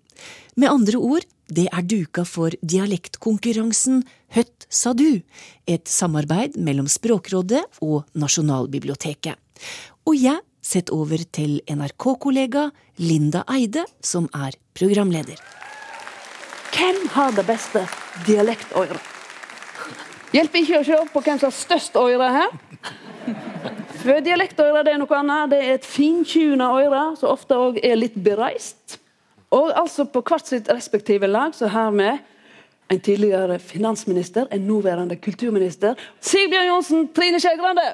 Med 0.57 0.73
andre 0.73 0.99
ord, 0.99 1.27
det 1.49 1.69
er 1.73 1.85
duka 1.89 2.25
for 2.29 2.53
dialektkonkurransen 2.61 4.03
Høtt 4.37 4.67
sa 4.69 4.93
du, 4.93 5.23
et 5.65 5.89
samarbeid 5.89 6.59
mellom 6.61 6.89
Språkrådet 6.91 7.63
og 7.81 8.05
Nasjonalbiblioteket. 8.13 9.39
Og 10.05 10.19
jeg 10.21 10.43
setter 10.69 10.97
over 10.97 11.23
til 11.33 11.59
NRK-kollega 11.73 12.69
Linda 13.01 13.45
Eide, 13.53 13.87
som 14.05 14.29
er 14.37 14.57
programleder. 14.77 15.41
Hvem 16.75 17.07
har 17.15 17.33
det 17.37 17.47
beste 17.49 17.87
dialektøret? 18.27 19.01
Hjelper 20.37 20.61
ikke 20.61 20.81
å 20.83 20.85
se 20.85 20.99
på 21.15 21.23
hvem 21.25 21.41
som 21.41 21.49
har 21.49 21.57
størst 21.57 21.97
øre 21.97 22.29
her. 22.35 22.57
For 23.99 24.21
dialektøret 24.25 24.85
det 24.87 24.95
er 24.95 25.01
noe 25.01 25.19
annet. 25.19 25.55
Det 25.55 25.61
er 25.65 25.79
et 25.79 25.89
finkjuna 25.89 26.69
øre, 26.83 27.05
som 27.19 27.33
ofte 27.33 27.57
òg 27.57 27.81
er 27.83 27.97
litt 27.97 28.19
bereist. 28.21 28.99
Og 29.57 29.73
altså 29.73 30.05
på 30.13 30.21
hvert 30.29 30.51
sitt 30.51 30.69
respektive 30.69 31.31
lag 31.31 31.57
så 31.57 31.71
har 31.73 31.95
vi 31.97 32.11
en 32.89 33.01
tidligere 33.01 33.59
finansminister, 33.59 34.47
en 34.53 34.69
nåværende 34.69 35.17
kulturminister. 35.17 35.97
Sigbjørn 36.21 36.71
Johnsen, 36.73 37.09
Trine 37.17 37.41
Skei 37.41 37.57
Grande! 37.61 37.89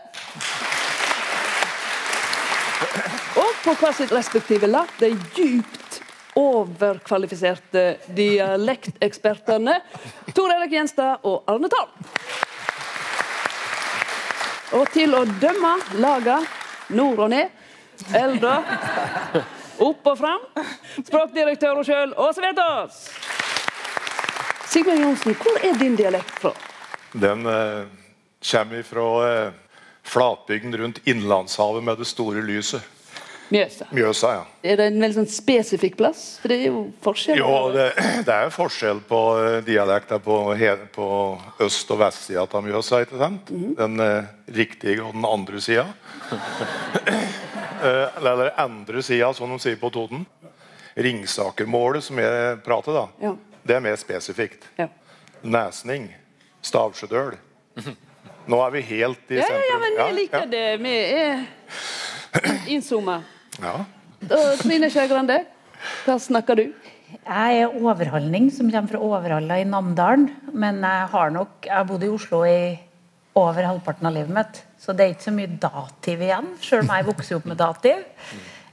Og 3.45 3.61
på 3.65 3.75
hvert 3.77 3.99
sitt 3.99 4.13
respektive 4.15 4.69
lag 4.71 4.89
de 5.01 5.13
djupt 5.37 6.01
overkvalifiserte 6.39 7.83
dialektekspertene 8.17 9.77
Tor 10.35 10.55
Erik 10.55 10.73
Gjenstad 10.75 11.27
og 11.29 11.45
Arne 11.51 11.71
Tarm. 11.71 11.93
Og 14.75 14.89
til 14.91 15.15
å 15.15 15.23
dømme 15.39 15.75
laga 16.03 16.41
nord 16.95 17.27
og 17.27 17.31
ned, 17.31 17.53
eldre, 18.17 18.57
opp 19.87 20.09
og 20.11 20.17
fram, 20.19 20.49
språkdirektør 21.05 21.83
og 21.83 21.87
sjøl, 21.87 22.15
Åse 22.19 22.43
Vetås. 22.43 23.05
Sigmund 24.73 25.05
Johnsen, 25.05 25.37
hvor 25.39 25.61
er 25.63 25.77
din 25.79 25.95
dialekt 25.99 26.41
fra? 26.43 26.51
Den 27.15 27.47
eh, 27.47 27.85
kommer 28.51 28.83
fra 28.89 29.07
eh, 29.29 29.53
flatbygden 30.03 30.75
rundt 30.81 30.99
Innlandshavet 31.07 31.87
med 31.87 32.03
det 32.03 32.09
store 32.11 32.43
lyset. 32.43 32.83
Mjøsa. 33.55 33.87
Mjøsa, 33.95 34.31
ja. 34.35 34.45
Er 34.67 34.81
det 34.81 34.87
en 34.91 34.97
veldig 35.03 35.17
sånn 35.21 35.29
spesifikk 35.31 35.97
plass? 36.01 36.23
For 36.43 36.51
det 36.51 36.57
er 36.65 36.67
jo 36.73 36.81
forskjell. 37.05 37.39
Jo, 37.39 37.51
det, 37.75 37.87
det 38.27 38.35
er 38.35 38.51
forskjell 38.55 39.01
på 39.09 39.21
eh, 39.41 39.59
dialekter 39.67 40.19
på, 40.25 40.39
på 40.97 41.09
øst- 41.63 41.93
og 41.95 42.01
vestsida 42.03 42.43
av 42.49 42.65
Mjøsa. 42.67 43.03
ikke 43.07 43.21
sant? 43.21 43.53
Den 43.79 44.01
eh, 44.03 44.25
riktige 44.59 45.05
og 45.07 45.15
den 45.17 45.29
andre 45.31 45.63
sida. 45.65 45.87
Eh, 47.85 48.07
eller 48.17 48.53
andre 48.61 49.03
sida, 49.05 49.27
som 49.37 49.51
de 49.53 49.59
sier 49.61 49.77
på 49.77 49.91
Toten. 49.93 50.23
Ringsakermålet, 50.97 52.05
som 52.07 52.17
jeg 52.23 52.55
prater, 52.65 52.95
da, 52.97 53.03
Ja. 53.21 53.33
det 53.67 53.77
er 53.77 53.83
mer 53.85 53.97
spesifikt. 54.01 54.65
Ja. 54.79 54.87
Nesning. 55.43 56.07
Stavsjødøl. 56.65 57.35
Nå 58.49 58.61
er 58.67 58.71
vi 58.73 58.81
helt 58.89 59.29
i 59.35 59.37
Ja, 59.37 59.45
ja, 59.51 59.61
ja, 59.69 59.79
men 59.83 59.99
jeg 60.01 60.15
liker 60.17 60.47
det. 60.49 60.65
Vi 60.81 60.95
er 61.19 61.45
innzooma. 62.73 63.19
Ja. 63.63 63.85
Trine 64.63 64.89
Skei 64.91 65.07
Grande, 65.11 65.43
hva 66.07 66.17
snakker 66.21 66.59
du? 66.59 66.65
Jeg 67.15 67.61
er 67.61 67.77
overhaldning 67.79 68.49
som 68.53 68.71
kommer 68.73 68.91
fra 68.91 69.03
Overhalla 69.05 69.61
i 69.61 69.69
Namdalen. 69.69 70.27
Men 70.53 70.83
jeg 70.83 71.11
har 71.13 71.31
nok 71.35 71.69
Jeg 71.69 71.89
bodde 71.89 72.09
i 72.09 72.13
Oslo 72.13 72.43
i 72.49 72.75
over 73.35 73.67
halvparten 73.67 74.09
av 74.09 74.15
livet 74.15 74.35
mitt. 74.35 74.61
Så 74.79 74.95
det 74.95 75.05
er 75.05 75.15
ikke 75.15 75.29
så 75.29 75.35
mye 75.35 75.55
dativ 75.63 76.23
igjen, 76.23 76.51
sjøl 76.63 76.85
om 76.85 76.93
jeg 76.93 77.07
vokser 77.09 77.39
opp 77.39 77.49
med 77.51 77.59
dativ. 77.59 78.03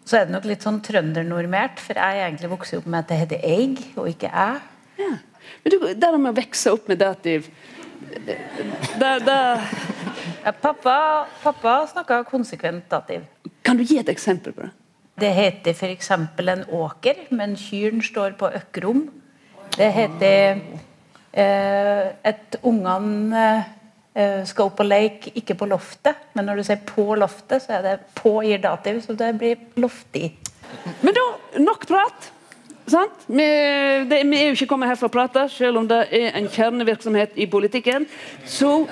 Så 0.05 0.17
er 0.17 0.27
det 0.27 0.35
nok 0.35 0.47
litt 0.49 0.65
sånn 0.65 0.81
trøndernormert, 0.83 1.79
for 1.81 1.97
jeg 1.97 2.17
er 2.17 2.27
egentlig 2.27 2.51
vokst 2.51 2.75
opp 2.77 2.89
med 2.89 3.03
at 3.03 3.11
det 3.11 3.19
heter 3.21 3.45
eig, 3.47 3.83
og 3.95 4.09
ikke 4.11 4.29
jeg. 4.29 4.59
Ja. 5.01 5.13
Men 5.63 5.73
du, 5.73 5.77
det 5.97 6.11
med 6.17 6.33
å 6.33 6.39
vokse 6.41 6.73
opp 6.75 6.89
med 6.91 6.99
dativ 7.01 7.47
det, 8.25 8.37
det, 8.99 9.39
Ja, 10.45 10.51
Pappa, 10.51 11.27
pappa 11.43 11.87
snakka 11.87 12.23
konsekvent 12.29 12.89
dativ. 12.91 13.25
Kan 13.65 13.77
du 13.77 13.83
gi 13.83 13.99
et 14.01 14.09
eksempel 14.09 14.53
på 14.53 14.65
det? 14.65 14.71
Det 15.21 15.29
heter 15.35 15.75
f.eks. 15.75 16.11
en 16.11 16.63
åker, 16.73 17.27
men 17.29 17.55
kyrne 17.59 18.03
står 18.03 18.37
på 18.39 18.49
økrom. 18.57 19.03
Det 19.75 19.91
heter 19.93 20.61
eh, 21.33 22.07
et 22.25 22.57
ungene 22.63 23.43
eh, 24.15 24.41
skal 24.49 24.71
opp 24.71 24.81
og 24.81 24.89
leke, 24.89 25.33
ikke 25.37 25.55
på 25.59 25.69
loftet. 25.69 26.17
Men 26.33 26.45
når 26.45 26.55
du 26.55 26.63
sier 26.63 26.81
'på 26.85 27.15
loftet', 27.15 27.61
så 27.61 27.77
er 27.77 27.81
det 27.81 27.99
'på' 28.15 28.41
gir 28.43 28.57
dativ, 28.57 29.01
så 29.01 29.13
det 29.13 29.37
blir 29.37 29.55
loftig. 29.75 30.37
Men 31.01 31.13
da, 31.13 31.25
nok 31.59 31.87
prat. 31.87 32.31
Sant? 32.87 33.27
Vi, 33.27 33.45
det, 34.09 34.21
vi 34.25 34.37
er 34.37 34.49
jo 34.49 34.57
ikke 34.57 34.67
kommet 34.67 34.89
her 34.89 34.97
for 34.99 35.07
å 35.07 35.13
prate, 35.13 35.45
selv 35.49 35.77
om 35.77 35.87
det 35.87 36.07
er 36.11 36.31
en 36.35 36.49
kjernevirksomhet 36.49 37.37
i 37.39 37.45
politikken. 37.45 38.07
Så 38.45 38.87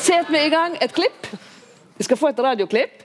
setter 0.00 0.32
vi 0.32 0.44
i 0.44 0.48
gang 0.48 0.76
et 0.80 0.92
klipp. 0.92 1.26
Vi 1.96 2.04
skal 2.04 2.16
få 2.16 2.30
et 2.30 2.38
radioklipp 2.40 3.02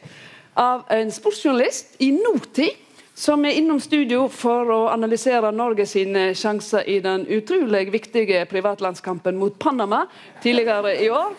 av 0.56 0.86
en 0.96 1.12
sportsjournalist 1.12 1.98
i 2.00 2.12
nåtid 2.16 2.84
som 3.16 3.44
er 3.46 3.58
innom 3.60 3.80
studio 3.84 4.28
for 4.32 4.72
å 4.72 4.80
analysere 4.92 5.52
Norge 5.56 5.86
sine 5.88 6.30
sjanser 6.36 6.88
i 6.92 7.00
den 7.04 7.26
utrolig 7.32 7.90
viktige 7.92 8.46
privatlandskampen 8.52 9.38
mot 9.40 9.60
Panama 9.60 10.06
tidligere 10.44 10.96
i 11.04 11.10
år. 11.12 11.36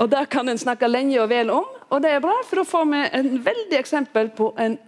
Og 0.00 0.08
Det 0.10 0.26
kan 0.30 0.48
en 0.48 0.58
snakke 0.58 0.88
lenge 0.88 1.20
og 1.22 1.28
vel 1.28 1.50
om, 1.50 1.68
og 1.88 2.02
det 2.02 2.10
er 2.10 2.24
bra, 2.24 2.40
for 2.48 2.60
da 2.60 2.64
får 2.64 2.88
vi 2.90 3.02
en 3.12 3.30
veldig 3.44 3.78
eksempel 3.78 4.32
på 4.36 4.54
en 4.58 4.78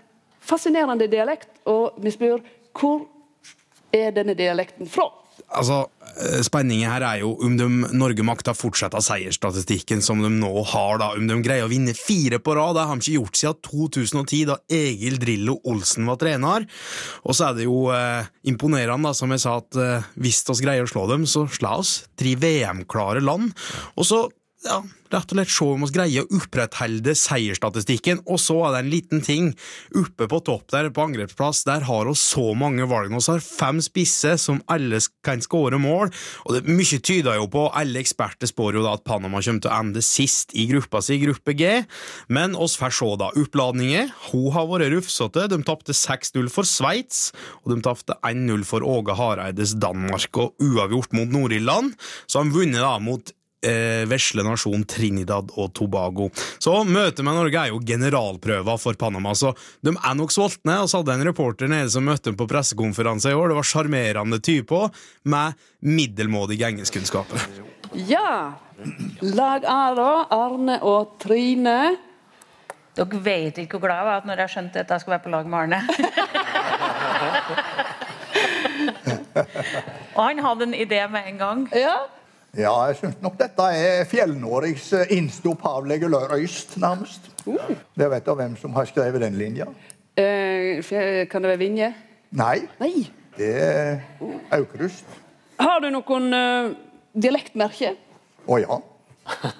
fascinerende 0.40 1.06
dialekt. 1.06 1.48
Og 1.64 1.94
vi 2.02 2.10
spør 2.10 2.40
hvor 2.72 3.06
er 3.92 4.10
denne 4.10 4.34
dialekten 4.34 4.88
fra? 4.88 5.08
Altså, 5.54 5.86
eh, 6.18 6.40
Spenningen 6.42 6.90
her 6.90 7.04
er 7.06 7.20
jo 7.22 7.34
om 7.44 7.54
de 7.58 7.66
Norge 7.94 8.24
makter 8.26 8.56
fortsette 8.56 8.98
seiersstatistikken 9.04 10.02
som 10.02 10.22
de 10.22 10.30
nå 10.32 10.50
har, 10.72 10.98
da. 10.98 11.12
Om 11.14 11.28
de 11.30 11.38
greier 11.44 11.66
å 11.66 11.70
vinne 11.70 11.94
fire 11.94 12.40
på 12.42 12.56
rad. 12.58 12.74
Det 12.76 12.86
har 12.88 12.96
de 12.96 13.04
ikke 13.04 13.20
gjort 13.20 13.40
siden 13.40 13.60
2010, 13.68 14.44
da 14.50 14.58
Egil 14.72 15.20
Drillo 15.22 15.58
Olsen 15.70 16.08
var 16.10 16.18
trener. 16.22 16.66
Og 17.24 17.36
så 17.36 17.50
er 17.50 17.60
det 17.60 17.68
jo 17.68 17.86
eh, 17.94 18.26
imponerende, 18.50 19.06
da, 19.06 19.14
som 19.14 19.30
jeg 19.30 19.44
sa, 19.44 19.58
at 19.62 19.78
eh, 19.78 20.08
hvis 20.18 20.42
vi 20.50 20.58
greier 20.64 20.86
å 20.86 20.90
slå 20.90 21.06
dem, 21.12 21.28
så 21.30 21.46
slår 21.46 21.84
oss 21.84 21.94
tre 22.18 22.34
VM-klare 22.40 23.22
land. 23.24 23.54
Og 23.96 24.08
så 24.08 24.26
ja, 24.66 24.82
rett 25.12 25.32
og 25.32 25.36
slett 25.36 25.52
se 25.52 25.66
om 25.70 25.84
vi 25.84 25.88
greier 25.94 26.24
å 26.24 26.38
opprettholde 26.40 27.14
seierstatistikken. 27.18 28.22
Og 28.26 28.40
så 28.42 28.58
er 28.66 28.74
det 28.74 28.80
en 28.82 28.90
liten 28.92 29.22
ting. 29.24 29.52
Oppe 29.96 30.28
på 30.30 30.40
topp 30.46 30.70
der 30.74 30.90
på 30.94 31.04
angrepsplass, 31.06 31.64
der 31.68 31.86
har 31.86 32.10
vi 32.10 32.16
så 32.18 32.48
mange 32.58 32.88
valg. 32.90 33.14
Vi 33.14 33.22
har 33.30 33.44
fem 33.44 33.80
spisser 33.84 34.38
som 34.40 34.62
alle 34.72 35.00
kan 35.26 35.42
skåre 35.44 35.78
mål, 35.80 36.10
og 36.46 36.56
det 36.56 36.64
mye 36.70 37.00
tyder 37.02 37.38
jo 37.38 37.48
på 37.50 37.66
Alle 37.76 38.00
eksperter 38.00 38.48
spår 38.48 38.78
jo 38.78 38.82
da 38.84 38.94
at 38.96 39.04
Panama 39.04 39.40
kommer 39.42 39.62
til 39.62 39.70
å 39.70 39.78
ende 39.80 40.02
sist 40.04 40.54
i 40.56 40.64
gruppa 40.70 41.02
si, 41.04 41.18
gruppe 41.20 41.52
G, 41.58 41.82
men 42.32 42.56
oss 42.56 42.76
får 42.78 42.94
se, 42.96 43.10
da. 43.20 43.30
Oppladninger. 43.36 44.10
Hun 44.30 44.48
har 44.54 44.68
vært 44.70 44.94
rufsete. 44.94 45.46
De 45.52 45.58
tapte 45.66 45.94
6-0 45.96 46.48
for 46.52 46.68
Sveits, 46.68 47.30
og 47.64 47.74
de 47.74 47.80
tapte 47.84 48.16
1-0 48.26 48.64
for 48.68 48.86
Åge 48.86 49.16
Hareides 49.18 49.76
Danmark, 49.82 50.30
og 50.40 50.56
uavgjort 50.62 51.14
mot 51.16 51.30
Nord-Irland. 51.36 51.96
Så 52.26 52.40
har 52.40 52.48
de 52.48 52.56
vunnet 52.56 52.82
da 52.82 52.96
mot 53.02 53.35
eh, 53.66 54.04
vesle 54.08 54.44
nasjon 54.46 54.84
Trinidad 54.88 55.50
og 55.56 55.72
Tobago. 55.76 56.30
Så 56.62 56.84
møtet 56.88 57.24
med 57.26 57.36
Norge 57.38 57.62
er 57.62 57.72
jo 57.72 57.82
generalprøva 57.86 58.76
for 58.80 58.98
Panama, 58.98 59.34
så 59.34 59.52
de 59.84 59.94
er 59.96 60.14
nok 60.18 60.34
sultne. 60.34 60.80
Og 60.82 60.90
så 60.90 61.02
hadde 61.02 61.16
en 61.18 61.26
reporter 61.28 61.70
nede 61.72 61.90
som 61.92 62.06
møtte 62.06 62.30
dem 62.30 62.38
på 62.38 62.48
pressekonferanse 62.50 63.32
i 63.32 63.36
år. 63.36 63.50
Det 63.50 63.58
var 63.60 63.70
sjarmerende 63.72 64.40
type 64.44 64.76
òg, 64.76 65.04
med 65.26 65.46
middelmådige 65.86 66.68
engelskkunnskaper. 66.70 67.38
Ja. 68.06 68.54
Lag 69.20 69.64
A, 69.64 69.94
da. 69.96 70.10
Arne 70.36 70.80
og 70.84 71.16
Trine. 71.22 71.96
Dere 72.96 73.18
vet 73.20 73.58
ikke 73.60 73.76
hvor 73.76 73.88
glad 73.90 73.98
jeg 74.00 74.08
var 74.08 74.20
når 74.28 74.36
jeg 74.44 74.52
skjønte 74.54 74.80
at 74.80 74.92
jeg 74.94 75.00
skulle 75.02 75.16
være 75.18 75.26
på 75.26 75.34
lag 75.34 75.44
med 75.52 75.58
Arne. 75.66 75.80
Og 80.16 80.22
han 80.24 80.38
hadde 80.40 80.64
en 80.64 80.76
idé 80.76 81.00
med 81.12 81.22
en 81.28 81.38
gang. 81.40 81.66
Ja. 81.76 81.96
Ja, 82.56 82.72
jeg 82.88 82.96
syns 82.96 83.18
nok 83.20 83.34
dette 83.36 83.64
er 83.76 84.06
Fjell-Norges 84.08 84.86
eh, 84.96 85.10
innste 85.18 85.50
opphavlige 85.50 86.08
løyst, 86.08 86.78
nærmest. 86.80 87.28
Det 87.44 88.08
vet 88.08 88.30
jeg 88.30 88.38
hvem 88.38 88.54
som 88.56 88.72
har 88.72 88.88
skrevet 88.88 89.20
den 89.20 89.36
linja? 89.36 89.66
Uh, 90.16 90.80
kan 91.28 91.44
det 91.44 91.50
være 91.50 91.60
Vinje? 91.60 91.90
Nei, 92.32 92.62
Nei. 92.80 93.04
det 93.36 93.50
er 93.60 94.00
Aukrust. 94.56 95.04
Har 95.60 95.84
du 95.84 95.90
noen 95.92 96.32
uh, 96.32 96.72
dialektmerke? 97.12 97.92
Å 98.48 98.60
ja. 98.62 98.80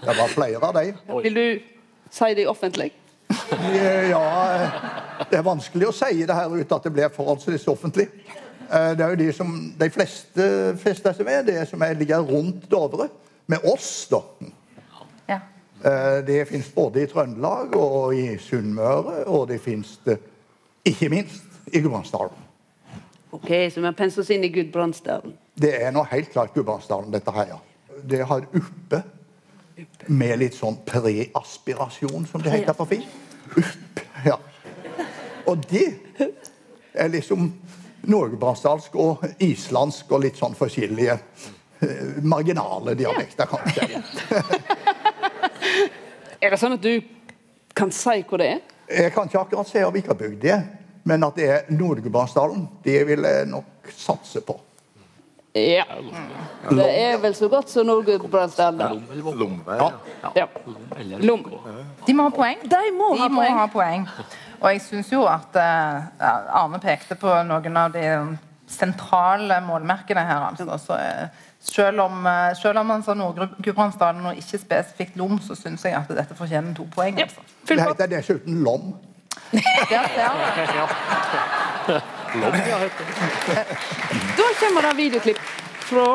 Det 0.01 0.17
var 0.17 0.33
flere 0.33 0.63
av 0.65 0.81
dem. 0.81 0.97
Vil 1.27 1.37
du 1.37 1.47
si 2.09 2.33
det 2.39 2.49
offentlig? 2.49 2.95
Ja, 4.09 4.25
det 5.29 5.37
er 5.37 5.45
vanskelig 5.45 5.91
å 5.91 5.95
si 5.95 6.25
det 6.25 6.33
her 6.33 6.49
uten 6.49 6.79
at 6.79 6.89
det 6.89 6.97
blir 6.97 7.13
forholdsvis 7.13 7.69
offentlig. 7.69 8.09
Eh, 8.73 8.91
Det 8.97 9.01
er 9.05 9.09
jo 9.09 9.15
de 9.17 9.33
som 9.33 9.75
de 9.81 9.91
fleste 9.91 10.77
fester 10.79 11.13
seg 11.13 11.27
med, 11.27 11.47
det 11.47 11.69
som 11.69 11.83
er 11.83 11.95
ligger 11.95 12.19
rundt 12.27 12.69
Dovre. 12.71 13.09
Med 13.47 13.59
oss, 13.65 14.09
da. 14.11 14.21
Ja. 15.29 15.39
Eh, 15.85 16.23
Det 16.27 16.49
fins 16.49 16.69
både 16.75 17.03
i 17.03 17.07
Trøndelag 17.07 17.77
og 17.77 18.15
i 18.15 18.37
Sunnmøre, 18.39 19.25
og 19.27 19.49
det 19.49 19.61
fins 19.61 19.99
ikke 20.85 21.09
minst 21.09 21.43
i 21.73 21.81
Gudbrandsdalen. 21.81 22.43
Ok, 23.33 23.49
så 23.71 23.81
vi 23.81 23.85
har 23.87 23.93
penslet 23.93 24.23
oss 24.25 24.31
inn 24.31 24.45
i 24.45 24.49
Gudbrandsdalen. 24.55 25.35
Det 25.61 25.83
er 25.83 25.91
nå 25.93 26.03
helt 26.11 26.31
klart 26.33 26.55
Gudbrandsdalen, 26.55 27.13
dette 27.13 27.31
her. 27.31 27.47
ja. 27.47 27.59
Det 28.05 28.27
har 28.27 28.43
uppe 28.55 29.03
med 30.09 30.39
litt 30.39 30.55
sånn 30.55 30.77
preaspirasjon, 30.87 32.27
som 32.27 32.43
det 32.43 32.53
heter 32.53 32.73
på 32.77 32.85
fint. 32.85 33.07
Upp, 33.57 34.01
ja. 34.25 34.37
Og 35.47 35.63
det 35.71 35.99
er 36.95 37.09
liksom 37.09 37.53
nordgudbrandsdalsk 38.11 38.97
og 39.03 39.25
islandsk 39.43 40.13
og 40.13 40.25
litt 40.25 40.39
sånn 40.39 40.57
forskjellige 40.59 41.17
eh, 41.17 42.17
marginale 42.23 42.97
dialekter, 42.99 43.51
kanskje. 43.51 44.03
Er 46.37 46.53
det 46.53 46.59
sånn 46.61 46.77
at 46.77 46.85
du 46.85 47.01
kan 47.77 47.91
si 47.95 48.21
hvor 48.29 48.41
det 48.41 48.51
er? 48.59 48.61
Jeg 48.87 49.13
kan 49.15 49.27
ikke 49.27 49.41
akkurat 49.41 49.69
si 49.69 49.81
hvilken 49.83 50.19
bygd 50.21 50.41
det 50.45 50.53
er, 50.53 50.63
men 51.09 51.25
at 51.27 51.39
det 51.39 51.49
er 51.51 51.71
Nord-Gudbrandsdalen, 51.73 52.67
det 52.85 53.01
vil 53.09 53.25
jeg 53.27 53.49
nok 53.51 53.91
satse 53.97 54.43
på. 54.45 54.59
Ja. 55.57 55.85
Det 56.69 56.87
er 56.87 57.17
vel 57.23 57.35
så 57.35 57.49
godt 57.49 57.71
som 57.73 57.87
Nord-Gudbrandsdalen. 57.89 59.07
Lomve. 59.25 59.79
Ja. 60.37 60.47
Lom. 61.25 61.47
De 62.07 62.15
må 62.15 62.29
ha 62.29 62.35
poeng. 62.35 62.61
De 62.69 62.91
må 62.93 63.15
De 63.17 63.23
ha 63.25 63.31
må 63.33 63.67
poeng. 63.73 64.05
Og 64.61 64.73
jeg 64.73 64.83
syns 64.85 65.13
jo 65.13 65.25
at 65.29 65.57
eh, 65.61 66.29
Arne 66.57 66.81
pekte 66.83 67.17
på 67.21 67.33
noen 67.49 67.77
av 67.81 67.95
de 67.95 68.07
sentrale 68.67 69.61
målmerkene 69.65 70.25
her. 70.27 70.47
Altså. 70.51 70.79
Så, 70.79 70.97
eh, 70.99 71.29
selv, 71.61 72.01
om, 72.01 72.27
eh, 72.27 72.55
selv 72.57 72.79
om 72.79 72.91
han 72.91 73.03
sa 73.03 73.15
Nord-Gudbrandsdalen 73.15 74.27
og 74.27 74.41
ikke 74.41 74.59
spesifikt 74.63 75.17
Lom, 75.17 75.39
så 75.43 75.55
syns 75.59 75.85
jeg 75.85 75.95
at 75.99 76.09
dette 76.09 76.35
fortjener 76.39 76.75
to 76.75 76.87
poeng. 76.95 77.21
Altså. 77.23 77.45
Det 77.69 77.81
heter 77.83 78.07
dessuten 78.17 78.63
Lom. 78.65 78.95
Der 79.53 80.09
ser 80.15 80.33
vi. 80.37 82.01
Da 84.37 84.47
kommer 84.61 84.89
det 84.89 84.97
videoklipp 84.97 85.39
fra 85.87 86.07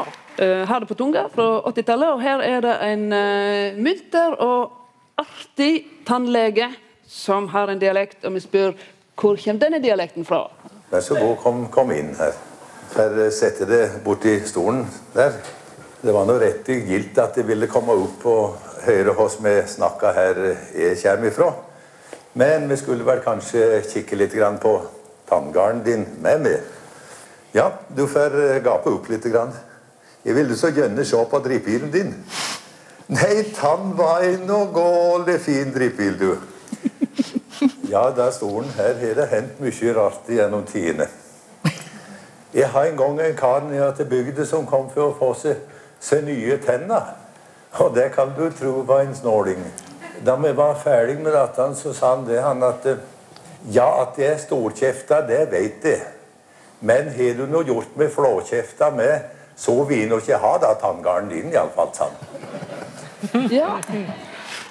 uh, 0.41 0.67
Har 0.67 0.85
på 0.85 0.97
tunga 0.99 1.23
fra 1.33 1.47
80-tallet. 1.69 2.09
Og 2.11 2.21
her 2.21 2.43
er 2.43 2.61
det 2.65 2.75
en 2.89 3.05
uh, 3.13 3.79
munter 3.79 4.35
og 4.43 4.73
artig 5.21 5.85
tannlege 6.07 6.67
som 7.11 7.49
har 7.51 7.67
en 7.67 7.79
dialekt, 7.79 8.23
og 8.25 8.37
vi 8.37 8.43
spør 8.43 8.75
hvor 9.19 9.35
kommer 9.37 9.59
denne 9.59 9.81
dialekten 9.83 10.25
fra? 10.25 10.45
Vær 10.91 11.03
så 11.03 11.17
god, 11.19 11.35
kom, 11.43 11.65
kom 11.71 11.91
inn 11.91 12.13
her. 12.17 12.37
For 12.91 13.19
sette 13.35 13.67
det 13.67 13.81
borti 14.05 14.37
stolen 14.47 14.85
der. 15.13 15.35
Det 16.01 16.13
var 16.15 16.25
noe 16.25 16.39
rett 16.41 16.69
i 16.71 16.79
gildt 16.87 17.19
at 17.21 17.35
de 17.37 17.43
ville 17.45 17.69
komme 17.69 17.93
opp 17.93 18.23
og 18.31 18.71
høre 18.87 19.13
oss 19.21 19.37
vi 19.43 19.53
snakka 19.69 20.13
her 20.15 20.39
jeg 20.73 20.97
kommer 21.03 21.29
ifra. 21.29 21.49
Men 22.33 22.69
vi 22.71 22.79
skulle 22.79 23.05
vel 23.05 23.19
kanskje 23.23 23.83
kikke 23.91 24.17
litt 24.17 24.35
på 24.63 24.73
tanngarden 25.29 25.83
din 25.83 26.05
med 26.23 26.41
meg. 26.41 26.63
Ja, 27.53 27.71
du 27.91 28.07
får 28.07 28.37
eh, 28.39 28.63
gape 28.63 28.89
opp 28.89 29.09
litt. 29.11 29.27
Grann. 29.27 29.51
Jeg 30.23 30.35
ville 30.35 30.55
så 30.55 30.71
gjerne 30.71 31.05
se 31.05 31.19
på 31.29 31.39
drippilen 31.43 31.91
din. 31.91 32.15
Nei, 33.11 33.43
tann 33.51 33.91
var 33.97 34.23
en 34.23 34.47
noe 34.47 34.71
gåle 34.71 35.35
fin 35.43 35.73
drippil, 35.75 36.17
du. 36.17 36.50
Ja, 37.91 38.11
der 38.15 38.31
stolen 38.31 38.69
her 38.77 38.93
har 38.93 39.15
det 39.15 39.27
hendt 39.27 39.57
mye 39.59 39.93
rart 39.97 40.29
gjennom 40.29 40.63
tidene. 40.63 41.07
Jeg 42.53 42.69
har 42.69 42.85
en 42.87 42.97
gang 42.97 43.19
en 43.19 43.35
kar 43.35 43.63
nede 43.67 43.95
til 43.95 44.05
bygda 44.05 44.45
som 44.47 44.65
kom 44.65 44.87
for 44.93 45.09
å 45.09 45.15
få 45.17 45.31
seg, 45.35 45.59
seg 45.99 46.23
nye 46.23 46.55
tenner. 46.63 47.09
Og 47.83 47.91
det 47.95 48.13
kan 48.15 48.31
du 48.37 48.45
tro 48.55 48.85
var 48.87 49.03
en 49.03 49.15
snåling. 49.15 49.59
Da 50.25 50.37
vi 50.39 50.53
var 50.55 50.79
ferdig 50.79 51.17
med 51.19 51.35
dette, 51.35 51.67
så 51.75 51.93
sa 51.93 52.15
han 52.15 52.25
det, 52.27 52.39
han 52.43 52.63
at 52.63 52.87
ja, 53.71 53.89
at 54.05 54.17
jeg 54.17 54.37
er 54.37 54.39
storkjefta, 54.39 55.21
det 55.27 55.41
vet 55.51 55.83
jeg. 55.83 56.01
Men 56.79 57.11
har 57.15 57.37
du 57.37 57.45
noe 57.45 57.67
gjort 57.67 57.95
med 57.99 58.11
flåkjefta 58.11 58.91
med, 58.95 59.27
så 59.55 59.75
vil 59.83 60.05
jeg 60.05 60.09
nå 60.09 60.21
ikke 60.23 60.39
ha 60.41 60.55
da 60.63 60.73
tanngarden 60.79 61.29
din, 61.29 61.51
iallfall, 61.51 61.91
sa 61.93 62.07
han. 62.07 63.47
Ja. 63.51 63.75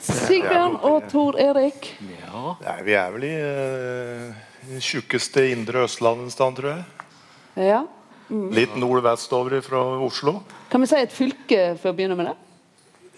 Sigbjørn 0.01 0.81
og 0.83 1.05
Tor 1.13 1.37
Erik. 1.39 1.93
Nei, 2.31 2.77
vi 2.87 2.95
er 2.95 3.15
vel 3.15 3.25
i 3.27 3.33
uh, 3.43 4.79
tjukkeste 4.83 5.49
indre 5.51 5.87
Østlandet 5.87 6.29
en 6.29 6.35
stand, 6.35 6.61
tror 6.61 6.71
jeg. 6.75 7.09
Ja. 7.71 7.81
Litt 8.31 8.77
nordvestover 8.79 9.59
fra 9.67 9.81
Oslo. 10.07 10.39
Kan 10.71 10.85
vi 10.85 10.91
si 10.91 11.01
et 11.01 11.15
fylke 11.15 11.75
for 11.81 11.91
å 11.91 11.97
begynne 11.99 12.19
med 12.19 12.31
det? 12.31 12.37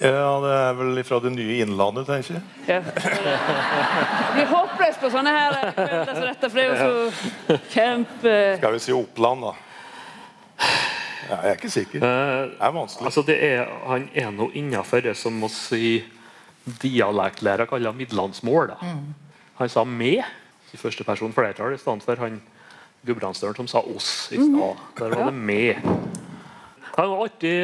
Ja, 0.03 0.31
det 0.42 0.53
er 0.57 0.72
vel 0.79 1.03
fra 1.07 1.18
det 1.22 1.31
nye 1.35 1.59
Innlandet, 1.62 2.09
tenker 2.09 2.38
jeg. 2.38 2.42
Ja. 2.66 2.81
Det 2.83 4.31
blir 4.35 4.48
håpløst 4.51 5.03
på 5.03 5.11
sånne 5.12 5.35
her 5.37 5.59
kvelder 5.77 6.14
som 6.16 6.25
dette, 6.27 6.48
for 6.48 6.59
det 6.59 6.64
er 6.64 6.72
jo 6.72 6.79
så 6.81 7.59
kjempe... 7.70 8.33
Skal 8.57 8.79
vi 8.79 8.83
si 8.83 8.96
Oppland, 8.96 9.44
da? 9.44 9.53
Ja, 11.29 11.37
jeg 11.37 11.53
er 11.53 11.61
ikke 11.61 11.70
sikker. 11.70 12.03
Det 12.03 12.11
er 12.59 12.75
vanskelig. 12.75 13.07
Altså 13.12 13.22
det 13.29 13.37
er, 13.46 13.70
han 13.87 14.09
er 14.25 14.33
nå 14.35 14.48
innafor 14.59 15.05
det 15.05 15.14
som 15.20 15.37
må 15.38 15.53
i 15.77 16.01
dialektlæra 16.83 17.66
kaller 17.66 17.92
midlandsmål. 17.96 18.72
Da. 18.75 18.94
Han 19.59 19.68
sa 19.68 19.85
'med' 19.85 20.25
i 20.72 20.77
første 20.77 21.05
person 21.05 21.33
flertall 21.33 21.75
i 21.75 21.79
stedet 21.79 22.03
for 22.03 22.16
han 22.16 22.40
gudbrandsdølen 23.07 23.57
som 23.57 23.66
sa 23.66 23.81
'oss' 23.83 24.33
i 24.33 24.37
stad. 24.37 24.77
Der 24.98 25.09
var 25.16 25.31
det 25.31 25.35
'med'. 25.35 25.83
Han 26.96 27.09
var 27.09 27.25
artig, 27.25 27.57